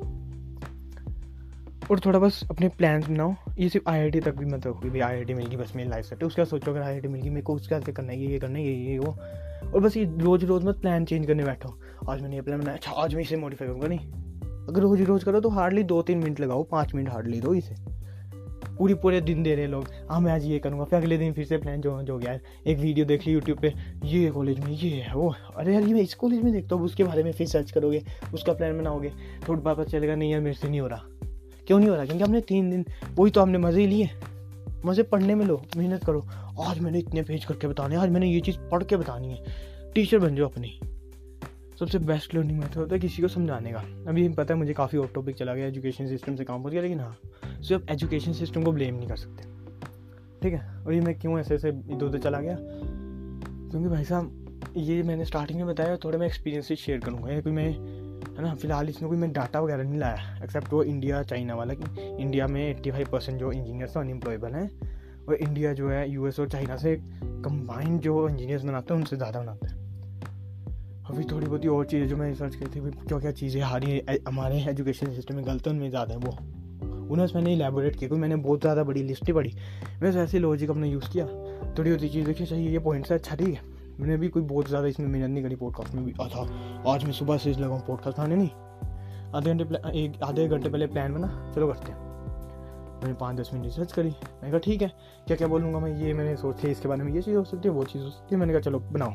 [1.94, 5.34] और थोड़ा बस अपने प्लान्स बनाओ। ये सिर्फ़ आईआईटी तक भी मत रखो भाई आई
[5.34, 7.42] मिल गई, बस मेरी लाइफ सेट है। उसके बाद सोचो, अगर आई मिल गई, मेरे
[7.42, 9.18] को उसके बाद करना है, ये ये करना है, ये ये, वो।
[9.74, 11.80] और बस ये रोज़ रोज़ मत प्लान चेंज करने बैठो।
[12.10, 14.00] आज मैंने ये प्लान बनाया अच्छा आज मैं इसे मॉडिफाई करूँगा, नहीं।
[14.68, 17.76] अगर रोज़ रोज़ करो तो हार्डली दो तीन मिनट लगाओ, पाँच मिनट हार्डली दो इसे।
[18.78, 21.46] पूरी, पूरे दिन दे रहे लोग। हाँ मैं आज ये करूँगा, फिर अगले दिन फिर
[21.46, 23.74] से प्लान जो जो गया एक वीडियो देख ली यूट्यूब पे,
[24.06, 26.86] ये कॉलेज में, ये है, वो। अरे यार, ये मैं इस कॉलेज में देखता हूँ
[26.86, 28.04] उसके बारे में फिर सर्च करोगे,
[28.34, 29.12] उसका प्लान बनाओगे।
[29.48, 31.06] थोड़ा पता चलेगा, नहीं यार, मेरे से नहीं हो रहा।
[31.68, 32.06] क्यों नहीं हो रहा?
[32.06, 34.10] क्योंकि हमने तीन दिन, वही तो हमने मज़े ही लिए।
[34.86, 36.28] मज़े पढ़ने में लो, मेहनत करो।
[36.62, 39.44] आज मैंने इतने पेज करके बताने आज मैंने ये चीज़ पढ़ के बतानी है।
[39.96, 40.80] टीचर बन जाओ अपनी।
[41.80, 44.98] सबसे बेस्ट लर्निंग मेथड होता है किसी को समझाने का। अभी पता है मुझे काफ़ी
[44.98, 47.18] ऑफ़ टॉपिक चला गया एजुकेशन सिस्टम से काम हो गया लेकिन हाँ
[47.62, 49.44] सिर्फ़ एजुकेशन सिस्टम को ब्लेम नहीं कर सकते।
[50.42, 50.84] ठीक है?
[50.86, 52.58] और ये मैं क्यों ऐसे ऐसे इधर उधर चला गया?
[53.70, 54.40] क्योंकि भाई साहब,
[54.78, 58.03] ये मैंने स्टार्टिंग में बताया, थोड़े मैं एक्सपीरियंस शेयर करूँगा। या कोई मैं
[58.36, 58.54] है ना?
[58.56, 62.48] फ़िलहाल इसमें कोई मैं डाटा वगैरह नहीं लाया एक्सेप्ट वो इंडिया चाइना वाला कि इंडिया
[62.48, 64.70] में एट्टी फाइव परसेंट जो इंजीनियर्स अनएम्प्लॉयबल हैं,
[65.28, 69.40] और इंडिया जो है यूएस और चाइना से कंबाइंड जो इंजीनियर्स बनाते हैं, उनसे ज़्यादा
[69.40, 69.82] बनाते हैं।
[71.06, 74.64] अभी थोड़ी बहुत और चीज़ें जो मैं रिसर्च की थी क्या क्या चीज़ें हारी हमारे
[74.70, 76.32] एजुकेशन सिस्टम में गलत उनमें ज़्यादा है, वो।
[77.14, 79.54] उन्हें मैंने इलेबोरेट किया क्योंकि मैंने बहुत ज़्यादा बड़ी लिस्ट ही पढ़ी।
[80.02, 81.26] वैसे ऐसे लॉजिक अपने यूज़ किया।
[81.78, 84.88] थोड़ी होती चीज़ देखिए चाहिए ये पॉइंट्स अच्छा ठीक है। मैंने भी कोई बहुत ज़्यादा
[84.88, 88.36] इसमें मेहनत नहीं करी पॉडकास्ट में भी अच्छा आज मैं सुबह से लगा पॉडकास्ट बनाने
[88.36, 88.50] नहीं।
[89.36, 89.64] आधे घंटे
[90.00, 91.98] एक, आधे घंटे पहले प्लान बना, चलो करते हैं।
[93.02, 94.88] मैंने पाँच दस मिनट रिसर्च करी, मैंने कहा ठीक है
[95.28, 97.74] क्या क्या बोलूँगा मैं, ये मैंने सोच इसके बारे में ये चीज़ हो सकती है,
[97.76, 99.14] वो चीज़ हो सकती है, मैंने कहा चलो बनाओ।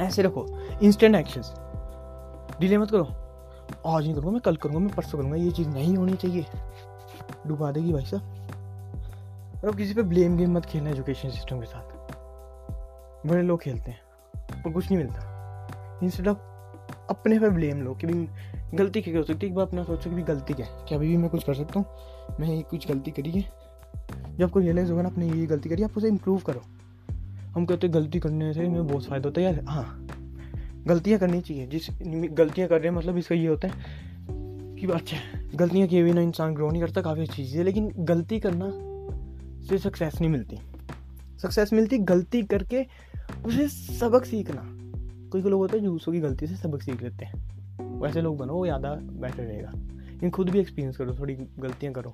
[0.00, 0.46] ऐसे रखो
[0.82, 1.42] इंस्टेंट एक्शन
[2.60, 3.04] डिले मत करो।
[3.86, 6.46] आज नहीं करूँगा मैं, कल करूँगा मैं, परसों करूँगा, ये चीज़ नहीं होनी चाहिए।
[7.46, 11.98] डुबा देगी भाई साहब। और किसी पे ब्लेम गेम मत खेलना एजुकेशन सिस्टम के साथ।
[13.26, 14.00] बड़े लोग खेलते हैं
[14.62, 16.38] और कुछ नहीं मिलता। इंस्टेड ऑफ़
[17.10, 18.28] अपने पे ब्लेम लो कि भाई,
[18.74, 19.46] गलती क्या हो सकती है?
[19.46, 20.72] एक बार अपना सोचो कि गलती क्या है?
[20.88, 21.86] क्या अभी भी मैं कुछ कर सकता हूँ,
[22.40, 23.52] मैं ये कुछ गलती करी है।
[24.36, 26.60] जब आपको रियलाइज़ होगा ना अपने ये गलती करी आप उसे इम्प्रूव करो।
[27.52, 30.06] हम कहते हैं गलती करने से हमें बहुत फ़ायदा होता है। यार हाँ
[30.86, 31.88] गलतियाँ करनी चाहिए। जिस,
[32.32, 33.74] गलतियाँ कर रहे हैं मतलब इसका ये होता है
[34.76, 35.16] कि अच्छा
[35.54, 38.70] गलतियाँ किए बिना इंसान ग्रो नहीं करता, काफ़ी अच्छी चीज़ है, लेकिन गलती करना
[39.68, 40.58] से सक्सेस नहीं मिलती।
[41.42, 42.86] सक्सेस मिलती, गलती करके
[43.46, 44.62] उसे सबक सीखना।
[45.30, 48.36] कोई लोग होते हैं जो दूसरों की गलती से सबक सीख लेते हैं। वैसे लोग
[48.38, 52.10] बनो, वो ज़्यादा बेटर रहेगा। लेकिन खुद भी एक्सपीरियंस करो, थोड़ी गलतियाँ करो।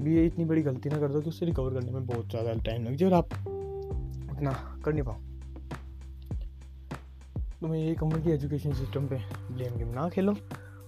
[0.00, 2.52] अभी ये इतनी बड़ी गलती ना कर दो कि उससे रिकवर करने में बहुत ज़्यादा
[2.52, 3.32] टाइम लग जाए और आप
[4.32, 4.52] उतना
[4.84, 5.16] कर नहीं पाओ।
[7.60, 9.16] तो मैं यही कहूँगा कि एजुकेशन सिस्टम पे
[9.52, 10.32] ब्लेम गेम ना खेलो।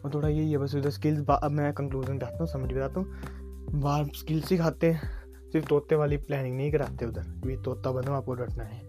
[0.05, 4.05] और थोड़ा यही है, बस उधर स्किल्स मैं कंक्लूजन चाहता हूँ, समझ बताता हूँ। बाहर
[4.05, 5.24] स्किल्स सिखाते हैं।
[5.55, 8.81] सिर्फ़ तोते वाली प्लानिंग नहीं कराते उधर। ये तोता बनो आपको डटना है।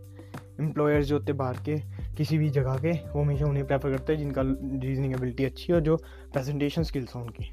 [0.60, 1.76] एम्प्लॉयर्स जो होते बाहर के,
[2.18, 4.42] किसी भी जगह के, वो हमेशा उन्हें प्रेफर करते हैं जिनका
[4.86, 5.98] रीजनिंग एबिलिटी अच्छी है और जो
[6.34, 7.44] प्रेजेंटेशन स्किल्स हो उनकी।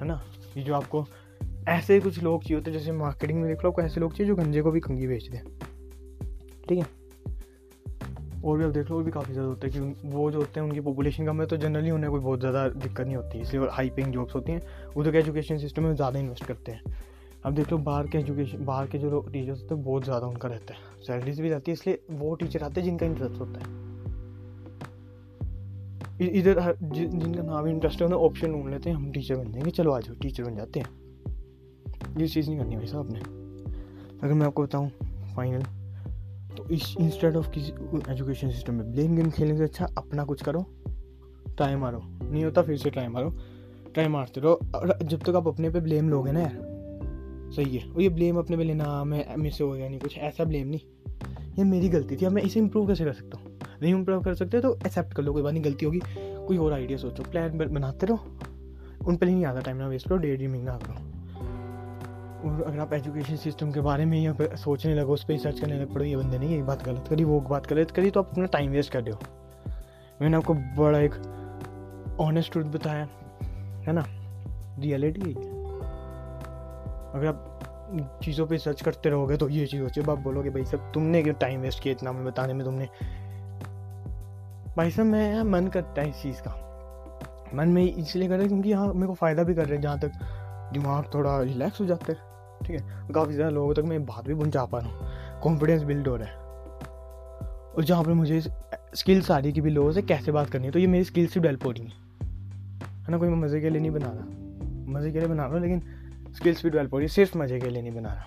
[0.00, 0.20] है ना?
[0.56, 1.04] ये जो आपको
[1.68, 4.36] ऐसे कुछ लोग चाहिए होते हैं, जैसे मार्केटिंग में देख लो ऐसे लोग चाहिए जो
[4.36, 5.40] गंजे को भी कंगी बेच दें।
[6.68, 6.86] ठीक है?
[8.44, 10.60] और भी आप देख लो, और भी काफ़ी ज़्यादा होते हैं कि वो जो होते
[10.60, 13.68] हैं, उनकी पॉपुलेशन कम है तो जनरली उन्हें कोई बहुत ज़्यादा दिक्कत नहीं होती। इसलिए
[13.70, 14.62] हाई पेइंग जॉब्स होती हैं,
[14.96, 17.01] उधर के एजुकेशन सिस्टम में ज़्यादा इन्वेस्ट करते हैं।
[17.44, 20.48] अब देख लो बाहर के एजुकेशन बाहर के जो टीचर्स होते हैं, बहुत ज़्यादा उनका
[20.48, 23.80] रहता है। सैलरीज भी रहती है, इसलिए वो टीचर आते हैं जिनका इंटरेस्ट होता है।
[26.30, 29.92] इधर जिनका नाम इंटरेस्ट है, उन्हें ऑप्शन ढूंढ लेते हैं, हम टीचर बन जाएँगे, चलो
[29.92, 30.88] आ जाओ टीचर बन जाते हैं।
[32.18, 33.20] ये चीज़ नहीं करनी भाई साहब ने
[34.18, 34.88] अगर मैं आपको बताऊँ
[35.36, 35.62] फाइनल
[36.56, 37.72] तो इस इंस्टेड ऑफ़ किसी
[38.12, 40.66] एजुकेशन सिस्टम में ब्लेम गेम खेलने से अच्छा अपना कुछ करो
[41.56, 43.30] ट्राई मारो। नहीं होता, फिर से ट्राई मारो।
[43.94, 44.60] ट्राई मारते रहो।
[45.02, 46.71] जब तक आप अपने पे ब्लेम लोगे ना यार
[47.56, 50.18] सही है। और ये ब्लेम अपने पे लेना मैं, मेरे से हो गया नहीं कुछ,
[50.18, 50.80] ऐसा ब्लेम नहीं।
[51.58, 53.58] ये मेरी गलती थी, अब मैं इसे इंप्रूव कैसे कर सकता हूँ?
[53.82, 56.00] नहीं इम्प्रूव कर सकते तो एक्सेप्ट कर लो, कोई बात नहीं, गलती होगी।
[56.46, 58.38] कोई और आइडिया सोचो प्लान बनाते रहो।
[59.06, 60.94] उन पर ही नहीं आता टाइम ना वेस्ट करो डे ड्रीमिंग ना करो।
[62.42, 65.80] और अगर आप एजुकेशन सिस्टम के बारे में या सोचने लगो, उस पर रिसर्च करने
[65.80, 68.30] लग पड़ो, ये बंदे नहीं ये बात गलत करी, वो बात गलत करी तो आप
[68.30, 69.18] अपना टाइम वेस्ट कर हो।
[70.22, 71.12] मैंने आपको बड़ा एक
[72.20, 73.08] ऑनेस्ट ट्रूथ बताया,
[73.86, 74.06] है ना?
[74.78, 75.61] रियलिटी
[77.14, 80.64] अगर आप चीज़ों पे सर्च करते रहोगे तो ये चीज़ होती है। आप बोलोगे, भाई
[80.64, 82.88] सब तुमने क्यों टाइम वेस्ट किया इतना मैं बताने में तुमने?
[84.76, 86.58] भाई साहब, मैं मन करता है इस चीज़ का।
[87.54, 89.82] मन में इसलिए कर रहा है क्योंकि यहाँ मेरे को फ़ायदा भी कर रहे हैं,
[89.82, 90.12] जहाँ तक
[90.72, 92.18] दिमाग थोड़ा रिलैक्स हो जाता है।
[92.64, 93.12] ठीक है?
[93.14, 96.28] काफ़ी ज़्यादा लोगों तक मैं बात भी पहुँचा पा रहा हूँ। कॉन्फिडेंस बिल्ड हो रहा
[96.28, 96.40] है।
[97.76, 98.40] और जहाँ पर मुझे
[98.94, 101.04] स्किल्स आ रही है कि भी लोगों से कैसे बात करनी है तो ये मेरी
[101.04, 101.92] स्किल्स भी डेवलप हो रही हैं।
[103.02, 103.18] है ना?
[103.18, 105.82] कोई मैं मज़े के लिए नहीं बना रहा। मज़े के लिए बना रहा हूँ, लेकिन
[106.36, 108.26] स्किल्स भी डेवलप हो रही है सिर्फ़ मज़े के लिए नहीं बना रहा।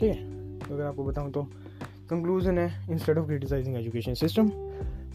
[0.00, 0.58] ठीक है?
[0.58, 1.42] तो अगर आपको बताऊँ तो
[2.10, 4.48] कंक्लूजन है instead of criticising education system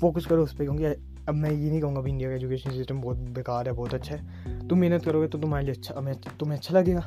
[0.01, 0.85] focus करो उस पर क्योंकि
[1.27, 4.15] अब मैं ये नहीं कहूँगा भी इंडिया का एजुकेशन सिस्टम बहुत बेकार है, बहुत अच्छा
[4.15, 6.99] है। तुम मेहनत करोगे तो तुम्हारे लिए अच्छा मैं तुम्हें अच्छा लगेगा।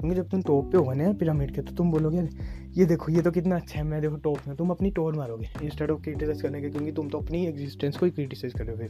[0.00, 2.28] क्योंकि जब तुम टॉप पे होगा ना पिरामिड के तो तुम बोलोगे,
[2.76, 5.48] ये देखो, ये तो कितना अच्छा है, मैं देखो टॉप में तुम अपनी टोर मारोगे
[5.62, 8.88] इंस्टेड ऑफ़ क्रिटिसाइज करने के, क्योंकि तुम तो अपनी एग्जिस्टेंस को ही क्रिटिसाइज करोगे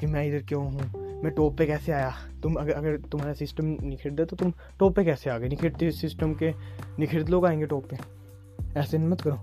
[0.00, 0.99] कि मैं इधर क्यों हूँ?
[1.24, 2.12] मैं टॉप पे कैसे आया?
[2.42, 5.48] तुम अगर अगर तुम्हारा सिस्टम निखिर दे तो तुम टॉप पे कैसे आ गए?
[5.48, 6.52] निखिरते सिस्टम के
[6.98, 8.20] निखिर लोग आएँगे टॉप पे।
[8.80, 9.36] ऐसे मत करो।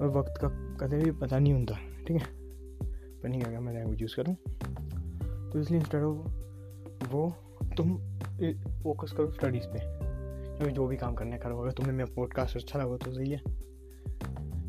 [0.00, 2.42] और वक्त का कदे भी पता नहीं होता, ठीक है?
[3.20, 4.34] पर नहीं क्या मैं लैंग्वेज यूज़ करूँ
[5.50, 6.16] तो इसलिए इंस्टेड ऑफ़
[7.10, 7.36] वो,
[7.76, 7.98] तुम
[8.82, 9.78] फोकस करो स्टडीज़ पे।
[10.56, 13.42] क्योंकि जो भी काम करने करो अगर तुम्हें मेरा पॉडकास्ट अच्छा लगा तो सही है।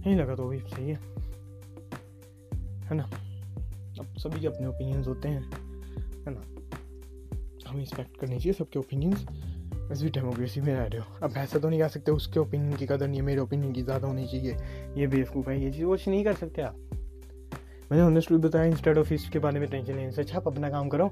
[0.05, 0.99] नहीं लगा तो भी सही है।
[2.63, 3.03] है ना?
[3.99, 5.62] अब सभी के अपने ओपिनियंस होते हैं।
[6.27, 6.41] है ना।
[7.69, 9.25] हमें रिस्पेक्ट करनी चाहिए सबके ओपिनियंस
[9.91, 12.75] इस भी डेमोक्रेसी में रह रहे हो। अब ऐसा तो नहीं कह सकते उसके ओपिनियन
[12.75, 14.57] की कदर नहीं है, मेरे ओपिनियन की ज़्यादा होनी चाहिए।
[14.97, 16.75] ये बेवकूफ़ है, ये चीज़ वो नहीं कर सकते आप।
[17.91, 20.89] मैंने ऑनेस्ट बताया इंस्टेड ऑफ़ इसके बारे में टेंशन लेने से अच्छा आप अपना काम
[20.89, 21.11] करो।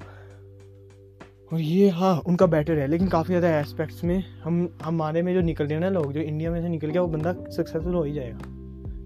[1.54, 5.42] और ये हाँ उनका बेटर है, लेकिन काफ़ी ज़्यादा एस्पेक्ट्स में हम हमारे में जो
[5.42, 8.04] निकल रहे हैं ना लोग, जो इंडिया में से निकल गया, वो बंदा सक्सेसफुल हो
[8.04, 8.40] ही जाएगा।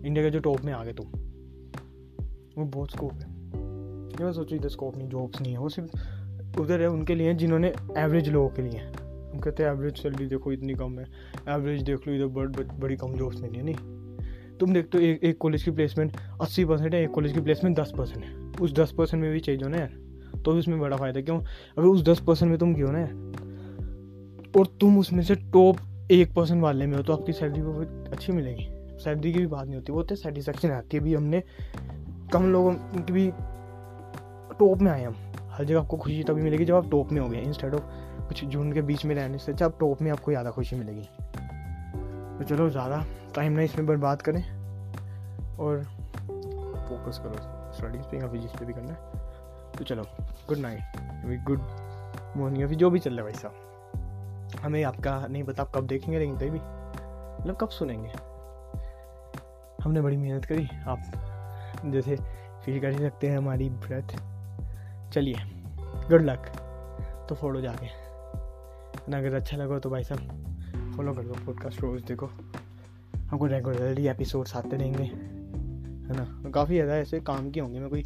[0.08, 1.06] इंडिया के जो टॉप में आ गए तुम।
[2.58, 3.35] वो बहुत स्कोप है।
[4.22, 7.74] मैं सोचू इधर स्कोप नहीं जॉब्स नहीं है। वो सिर्फ़ उधर है उनके लिए जिन्होंने
[7.98, 11.06] एवरेज लोगों के लिए। हम कहते हैं एवरेज सैलरी देखो इतनी कम है।
[11.50, 12.48] एवरेज देख लो इधर बड़,
[12.80, 13.76] बड़ी कम जॉब्स मिली है नहीं?
[14.58, 17.78] तुम देखते हो एक एक कॉलेज की प्लेसमेंट अस्सी परसेंट है एक कॉलेज की प्लेसमेंट
[17.80, 20.80] दस परसेंट है। उस दस परसेंट में भी चाहिए हो ना यार। तो भी उसमें
[20.80, 21.40] बड़ा फ़ायदा क्यों?
[21.78, 23.04] अगर उस दस परसेंट में तुम क्यों ना
[24.60, 25.78] और तुम उसमें से टॉप
[26.12, 28.68] एक परसेंट वाले में हो तो आपकी सैलरी बहुत अच्छी मिलेगी।
[29.04, 31.44] सैलरी की भी बात नहीं होती वो तो सेटिस्फेक्शन आती है। भी हमने
[32.34, 33.28] कम लोगों की भी
[34.60, 35.16] टॉप में आए हम।
[35.52, 37.84] हर जगह आपको खुशी तभी मिलेगी जब आप टॉप में हो गए इंस्टेड ऑफ़
[38.28, 41.02] कुछ जून के बीच में रहने से। अच्छा आप टॉप में आपको ज़्यादा खुशी मिलेगी।
[42.38, 44.42] तो चलो, ज़्यादा टाइम ना इसमें बर्बाद करें
[45.58, 45.84] और
[46.88, 50.04] फोकस करो। स्टडीज़ पे या फिजिक्स पे भी करना है। तो चलो
[50.48, 51.62] गुड नाइट गुड
[52.38, 55.88] मॉर्निंग अभी जो भी चल रहा है भाई साहब। हमें आपका, नहीं पता आप कब
[55.88, 56.60] देखेंगे, लेकिन तभी।
[57.40, 58.12] मतलब कब सुनेंगे।
[59.84, 62.16] हमने बड़ी मेहनत करी। आप जैसे
[62.66, 64.16] फील कर ही सकते हैं हमारी ब्रेथ
[65.14, 65.36] चलिए
[66.10, 66.52] गुड लक
[67.30, 67.88] तो फोड़ो जाके।
[69.12, 72.30] ना अगर अच्छा लगा तो भाई साहब फॉलो कर दो पॉडकास्ट रोज़ देखो।
[73.30, 76.52] हमको रेगुलरली एपिसोड्स आते रहेंगे, है ना?
[76.52, 78.04] काफ़ी ज़्यादा ऐसे काम के होंगे, मैं कोई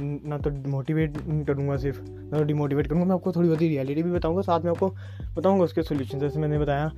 [0.00, 4.02] ना तो मोटिवेट करूँगा सिर्फ़, ना तो डिमोटिवेट करूँगा, मैं आपको थोड़ी बहुत ही रियलिटी
[4.02, 4.88] भी बताऊँगा, साथ में आपको
[5.36, 6.90] बताऊँगा उसके सोल्यूशन जैसे मैंने बताया,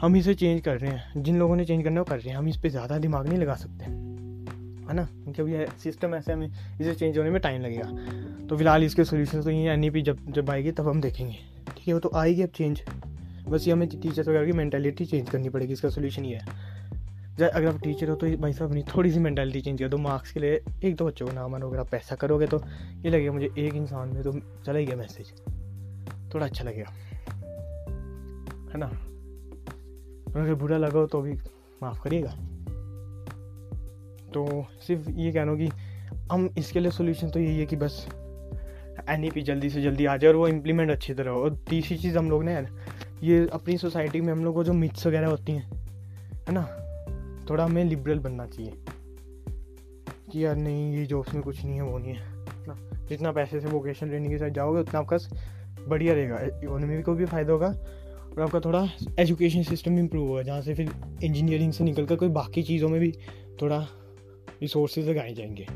[0.00, 2.30] हम इसे चेंज कर रहे हैं, जिन लोगों ने चेंज करना है वो कर रहे
[2.30, 5.08] हैं, हम इस पर ज़्यादा दिमाग नहीं लगा सकते, है ना?
[5.28, 7.88] क्योंकि सिस्टम ऐसे हमें, इसे चेंज होने में टाइम लगेगा।
[8.48, 11.36] तो फ़िलहाल इसके सोल्यूशन तो ये एन जब जब आएगी तब हम देखेंगे।
[11.68, 12.82] ठीक है, वो तो आएगी अब चेंज
[13.48, 16.76] बस ये हमें टीचर्स वगैरह की मैंटेलिटी चेंज करनी पड़ेगी, इसका सोल्यूशन ये है।
[17.38, 19.98] जब अगर आप टीचर हो तो भाई साहब अपनी थोड़ी सी मैंटेलिटी चेंज कर, दो
[19.98, 22.58] मार्क्स के लिए एक दो बच्चों को नाम मानो, अगर आप पैसा करोगे तो।
[23.04, 24.32] ये लगेगा मुझे एक इंसान में तो
[24.66, 25.32] चला ही गया मैसेज
[26.34, 26.90] थोड़ा अच्छा लगेगा।
[28.72, 28.86] है ना?
[30.36, 31.32] अगर बुरा लगा हो तो भी
[31.82, 32.30] माफ़ करिएगा।
[34.34, 35.68] तो सिर्फ़ ये कहना कि
[36.32, 38.06] हम इसके लिए सोल्यूशन तो यही है कि बस
[39.08, 41.96] एन e जल्दी से जल्दी आ जाए और वो इम्प्लीमेंट अच्छी तरह हो। और तीसरी
[41.96, 42.56] चीज़ हम लोग ने
[43.22, 45.70] ये अपनी सोसाइटी में हम लोग को जो मिथ्स वगैरह होती हैं,
[46.48, 46.62] है ना,
[47.50, 48.72] थोड़ा हमें लिबरल बनना चाहिए।
[50.32, 52.22] कि यार नहीं, ये जॉब्स में कुछ नहीं है, वो नहीं है
[52.68, 55.18] ना। जितना पैसे से वोकेशन ट्रेनिंग के साथ जाओगे, उतना आपका
[55.88, 60.42] बढ़िया रहेगा। इकोनॉमी को भी फ़ायदा होगा और आपका थोड़ा एजुकेशन सिस्टम भी इम्प्रूव होगा,
[60.42, 60.90] जहाँ से फिर
[61.24, 63.12] इंजीनियरिंग से निकल कर कोई बाकी चीज़ों में भी
[63.62, 63.86] थोड़ा
[64.62, 65.66] रिसोर्सेज लगाए जाएँगे।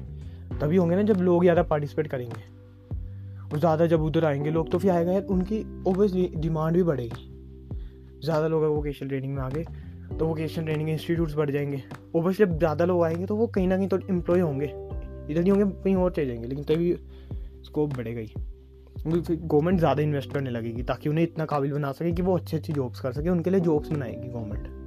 [0.60, 2.51] तभी होंगे ना जब लोग ज़्यादा पार्टिसिपेट करेंगे।
[3.54, 7.28] ज़्यादा जब उधर आएँगे लोग तो फिर आएगा यार, उनकी ओबियसली डिमांड भी बढ़ेगी।
[8.24, 9.64] ज़्यादा लोग अगर वोकेशनल ट्रेनिंग में आ गए
[10.12, 11.82] तो वोकेशन ट्रेनिंग इंस्टीट्यूट्स बढ़ जाएँगे।
[12.14, 15.50] ओबियसली जब ज़्यादा लोग आएँगे तो वो कहीं ना कहीं तो एम्प्लॉय होंगे। इधर नहीं
[15.50, 16.94] होंगे, कहीं और चले जाएँगे, लेकिन तभी
[17.64, 18.32] स्कोप बढ़ेगा ही।
[19.06, 22.72] गवर्नमेंट ज़्यादा इन्वेस्ट करने लगेगी, ताकि उन्हें इतना काबिल बना सके कि वो अच्छी अच्छी
[22.72, 24.80] जॉब्स कर सके, उनके लिए जॉब्स बनाएगी गवर्नमेंट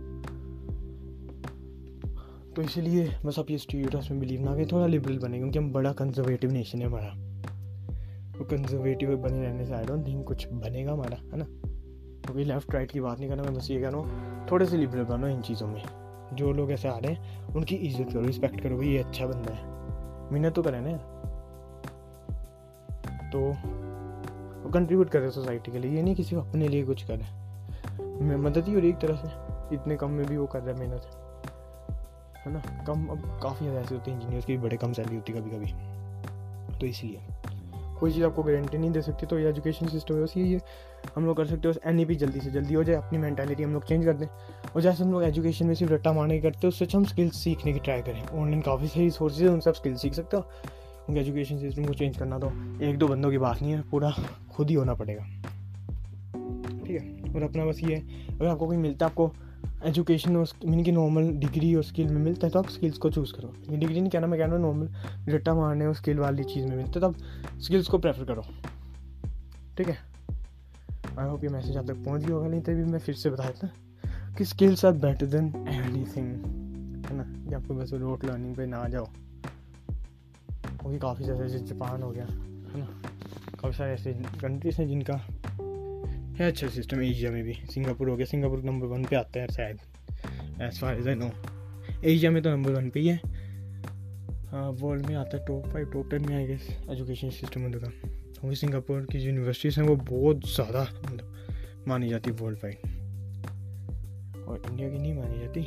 [2.56, 5.72] तो इसीलिए बस आप ये स्टीरियोटाइप्स में बिलीव ना करें, थोड़ा लिबरल बने, क्योंकि हम
[5.74, 7.16] बड़ा कंजर्वेटिव नेशन है हमारा।
[8.38, 11.46] तो कंजर्वेटिव बने रहने से आई डोंट थिंक कुछ बनेगा हमारा, है ना?
[12.26, 14.78] क्योंकि लेफ़्ट राइट की बात नहीं करना, मैं बस ये कह रहा हूँ, थोड़े से
[14.78, 15.84] लिबरल बनो इन चीज़ों में।
[16.34, 20.32] जो लोग ऐसे आ रहे हैं, उनकी इज़्ज़त करो रिस्पेक्ट करो ये अच्छा बंदा है।
[20.32, 20.98] मेहनत तो करें ना।
[23.32, 28.74] तो कंट्रीब्यूट करें सोसाइटी के लिए, ये नहीं किसी अपने लिए कुछ करें मदद ही
[28.74, 31.02] हो रही एक तरह से। इतने कम में भी वो कर रहा है मेहनत।
[32.38, 32.60] है ना?
[32.86, 35.50] कम, अब काफ़ी ज़्यादा ऐसे होते हैं इंजीनियर्स की बड़े कम सैलरी होती है कभी
[35.50, 37.22] कभी तो इसलिए।
[38.00, 40.60] कोई चीज़ आपको गारंटी नहीं दे सकती तो ये एजुकेशन सिस्टम है, बस है।
[41.16, 43.74] हम लोग कर सकते हो एन ई जल्दी से जल्दी हो जाए, अपनी मैंटेलिटी हम
[43.74, 44.28] लोग चेंज कर दें।
[44.76, 47.38] और जैसे हम लोग एजुकेशन में सिर्फ़ रट्टा मारने करते हैं, उससे अच्छा हम स्किल्स
[47.38, 50.44] सीखने की ट्राई करें। ऑनलाइन काफ़ी सही सोर्सेज है उनसे आप स्किल्स सीख सकते हो।
[51.10, 52.48] उनके एजुकेशन सिस्टम को चेंज करना तो
[52.84, 54.14] एक दो बंदों की बात नहीं है, पूरा
[54.52, 55.24] खुद ही होना पड़ेगा।
[56.86, 57.34] ठीक है?
[57.36, 57.96] और अपना बस ये
[58.32, 59.32] अगर आपको कोई मिलता है, आपको
[59.86, 63.10] एजुकेशन और मीन की नॉर्मल डिग्री और स्किल में मिलता है तो आप स्किल्स को
[63.10, 66.20] चूज़ करो। ये डिग्री नहीं कहना, मैं कह रहा हूँ नॉर्मल रट्टा मारने और स्किल
[66.20, 68.42] वाली चीज़ में मिलता है तो आप स्किल्स को प्रेफर करो।
[69.78, 69.98] ठीक है?
[71.20, 73.44] आई होप ये मैसेज आप तक पहुँच गया होगा, नहीं तभी मैं फिर से बता
[73.44, 77.24] देता कि skills are better than any है ना?
[77.50, 79.06] कि आपको बस रोड लर्निंग पे ना जाओ।
[80.80, 82.86] क्योंकि काफ़ी सारे जैसे जापान हो गया, है ना?
[83.62, 85.14] काफ़ी सारे ऐसे कंट्रीज़ हैं जिनका
[86.36, 89.48] है अच्छा सिस्टम एशिया में भी। सिंगापुर हो गया सिंगापुर नंबर वन पे आता है
[89.48, 89.80] शायद
[90.62, 91.32] as far as I know
[92.04, 93.20] Asia में तो नंबर वन पे ही है।
[94.56, 97.88] वर्ल्ड हाँ, में आता है टॉप फाइव टॉप टेन में आई गेस एजुकेशन सिस्टम उनका
[97.88, 102.78] क्योंकि सिंगापुर की यूनिवर्सिटीज़ हैं वो बहुत ज़्यादा मतलब मानी जाती है वर्ल्ड वाइड
[104.40, 105.62] और इंडिया की नहीं मानी जाती।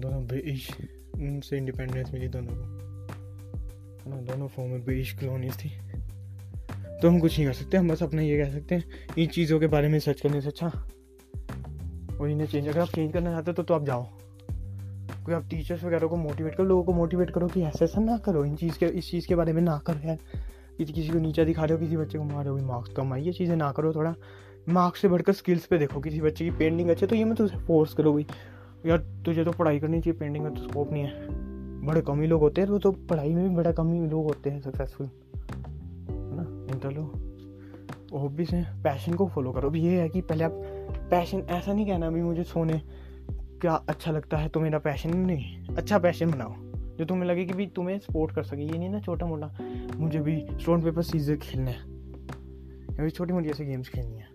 [0.00, 0.68] दोनों ब्रिटिश
[1.14, 2.64] उनसे इंडिपेंडेंस मिली दोनों को।
[4.00, 5.70] है ना दोनों फॉर्म में ब्रिटिश कॉलोनीज थी।
[7.02, 9.58] तो हम कुछ नहीं कर सकते हम बस अपना ये कह सकते हैं इन चीज़ों
[9.60, 10.66] के बारे में सर्च करने से अच्छा?
[12.20, 14.06] और इन्हें चेंज अगर आप चेंज करना चाहते हो तो, तो आप जाओ।
[15.24, 18.16] कोई आप टीचर्स वगैरह को मोटिवेट करो लोगों को मोटिवेट करो कि ऐसा ऐसा ना
[18.18, 20.18] करो इन चीज़ के इस चीज़ के बारे में ना करो यार।
[20.78, 23.12] किसी किसी को नीचा दिखा रहे हो किसी बच्चे को मार रहे हो मार्क्स कम
[23.12, 24.14] आई ये चीज़ें ना करो थोड़ा।
[24.68, 27.58] मार्क्स से बढ़कर स्किल्स पे देखो किसी बच्चे की पेंटिंग अच्छे तो ये मत उसे
[27.58, 28.26] फोर्स करो भाई।
[28.86, 32.26] यार तुझे तो पढ़ाई करनी चाहिए पेंटिंग का तो स्कोप नहीं है। बड़े कम ही
[32.26, 35.10] लोग होते हैं वो तो पढ़ाई में भी बड़ा कम ही लोग होते हैं सक्सेसफुल
[36.78, 37.02] चलो
[38.18, 40.52] हॉबीज़ हैं। पैशन को फॉलो करो। अभी ये है कि पहले आप
[41.10, 42.82] पैशन ऐसा नहीं कहना अभी मुझे सोने
[43.32, 46.54] क्या अच्छा लगता है तो मेरा पैशन नहीं। अच्छा पैशन बनाओ।
[46.96, 49.58] जो तुम्हें लगे कि भी तुम्हें सपोर्ट कर सके। ये नहीं ना छोटा मोटा,
[49.96, 51.76] मुझे भी स्टोन पेपर सीजर खेलना है।
[52.96, 54.28] या भी छोटी मोटी ऐसी गेम्स खेलनी है।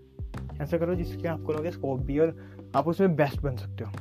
[0.61, 2.37] ऐसा करो जिसके आपको लगे स्कोप भी और
[2.75, 3.91] आप उसमें बेस्ट बन सकते हो।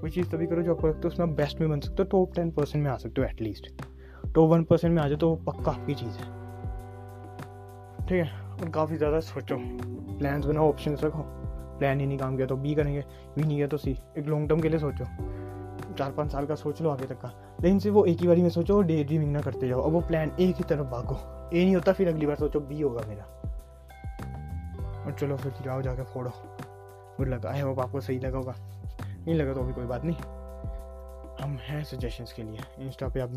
[0.00, 2.04] कोई चीज़ तभी करो जो आपको लगता है उसमें आप बेस्ट में बन सकते हो।
[2.04, 3.82] टॉप टेन परसेंट में आ सकते हो एटलीस्ट
[4.34, 6.49] टॉप वन परसेंट में आ जाओ तो वो पक्का आपकी चीज़ है।
[8.10, 9.56] ठीक है और काफ़ी ज़्यादा सोचो।
[10.18, 11.22] प्लान्स बनाओ ऑप्शन रखो।
[11.78, 13.00] प्लान ही नहीं काम किया तो बी करेंगे
[13.36, 15.04] बी नहीं किया तो सी एक लॉन्ग टर्म के लिए सोचो।
[15.94, 17.28] चार पाँच साल का सोच लो आगे तक का।
[17.62, 19.90] लेकिन सिर्फ़ वो एक ही बारी में सोचो और डे ड्रीमिंग ना करते जाओ। और
[19.90, 21.16] वो प्लान एक ही तरफ़ भागो।
[21.54, 23.24] ए नहीं होता, फिर अगली बार सोचो बी होगा मेरा।
[25.04, 26.30] और चलो फिर जाओ जाके फोड़ो।
[27.16, 28.54] गुड लक आई होप आपको सही लगा होगा।
[29.00, 30.16] नहीं लगा तो अभी कोई बात नहीं।
[31.42, 33.30] हम हैं सजेशंस के लिए। इंस्टा पे आप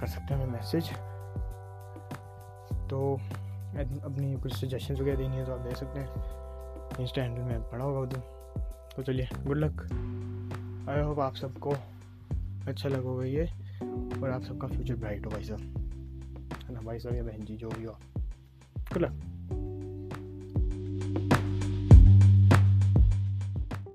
[0.00, 0.90] कर सकते हैं मैसेज
[2.90, 3.16] तो
[3.74, 7.84] अपनी कुछ सजेशन वगैरह देनी है तो आप दे सकते हैं। इंस्टा हैंडल में पढ़ा
[7.84, 8.20] होगा उधर।
[8.96, 9.82] तो चलिए गुड लक
[10.90, 11.70] आई होप आप सबको
[12.68, 13.44] अच्छा लगोगा ये,
[14.22, 15.60] और आप सबका फ्यूचर ब्राइट हो भाई साहब।
[16.64, 17.96] है ना भाई साहब, या बहन जी, जो भी हो।
[18.92, 19.31] Good luck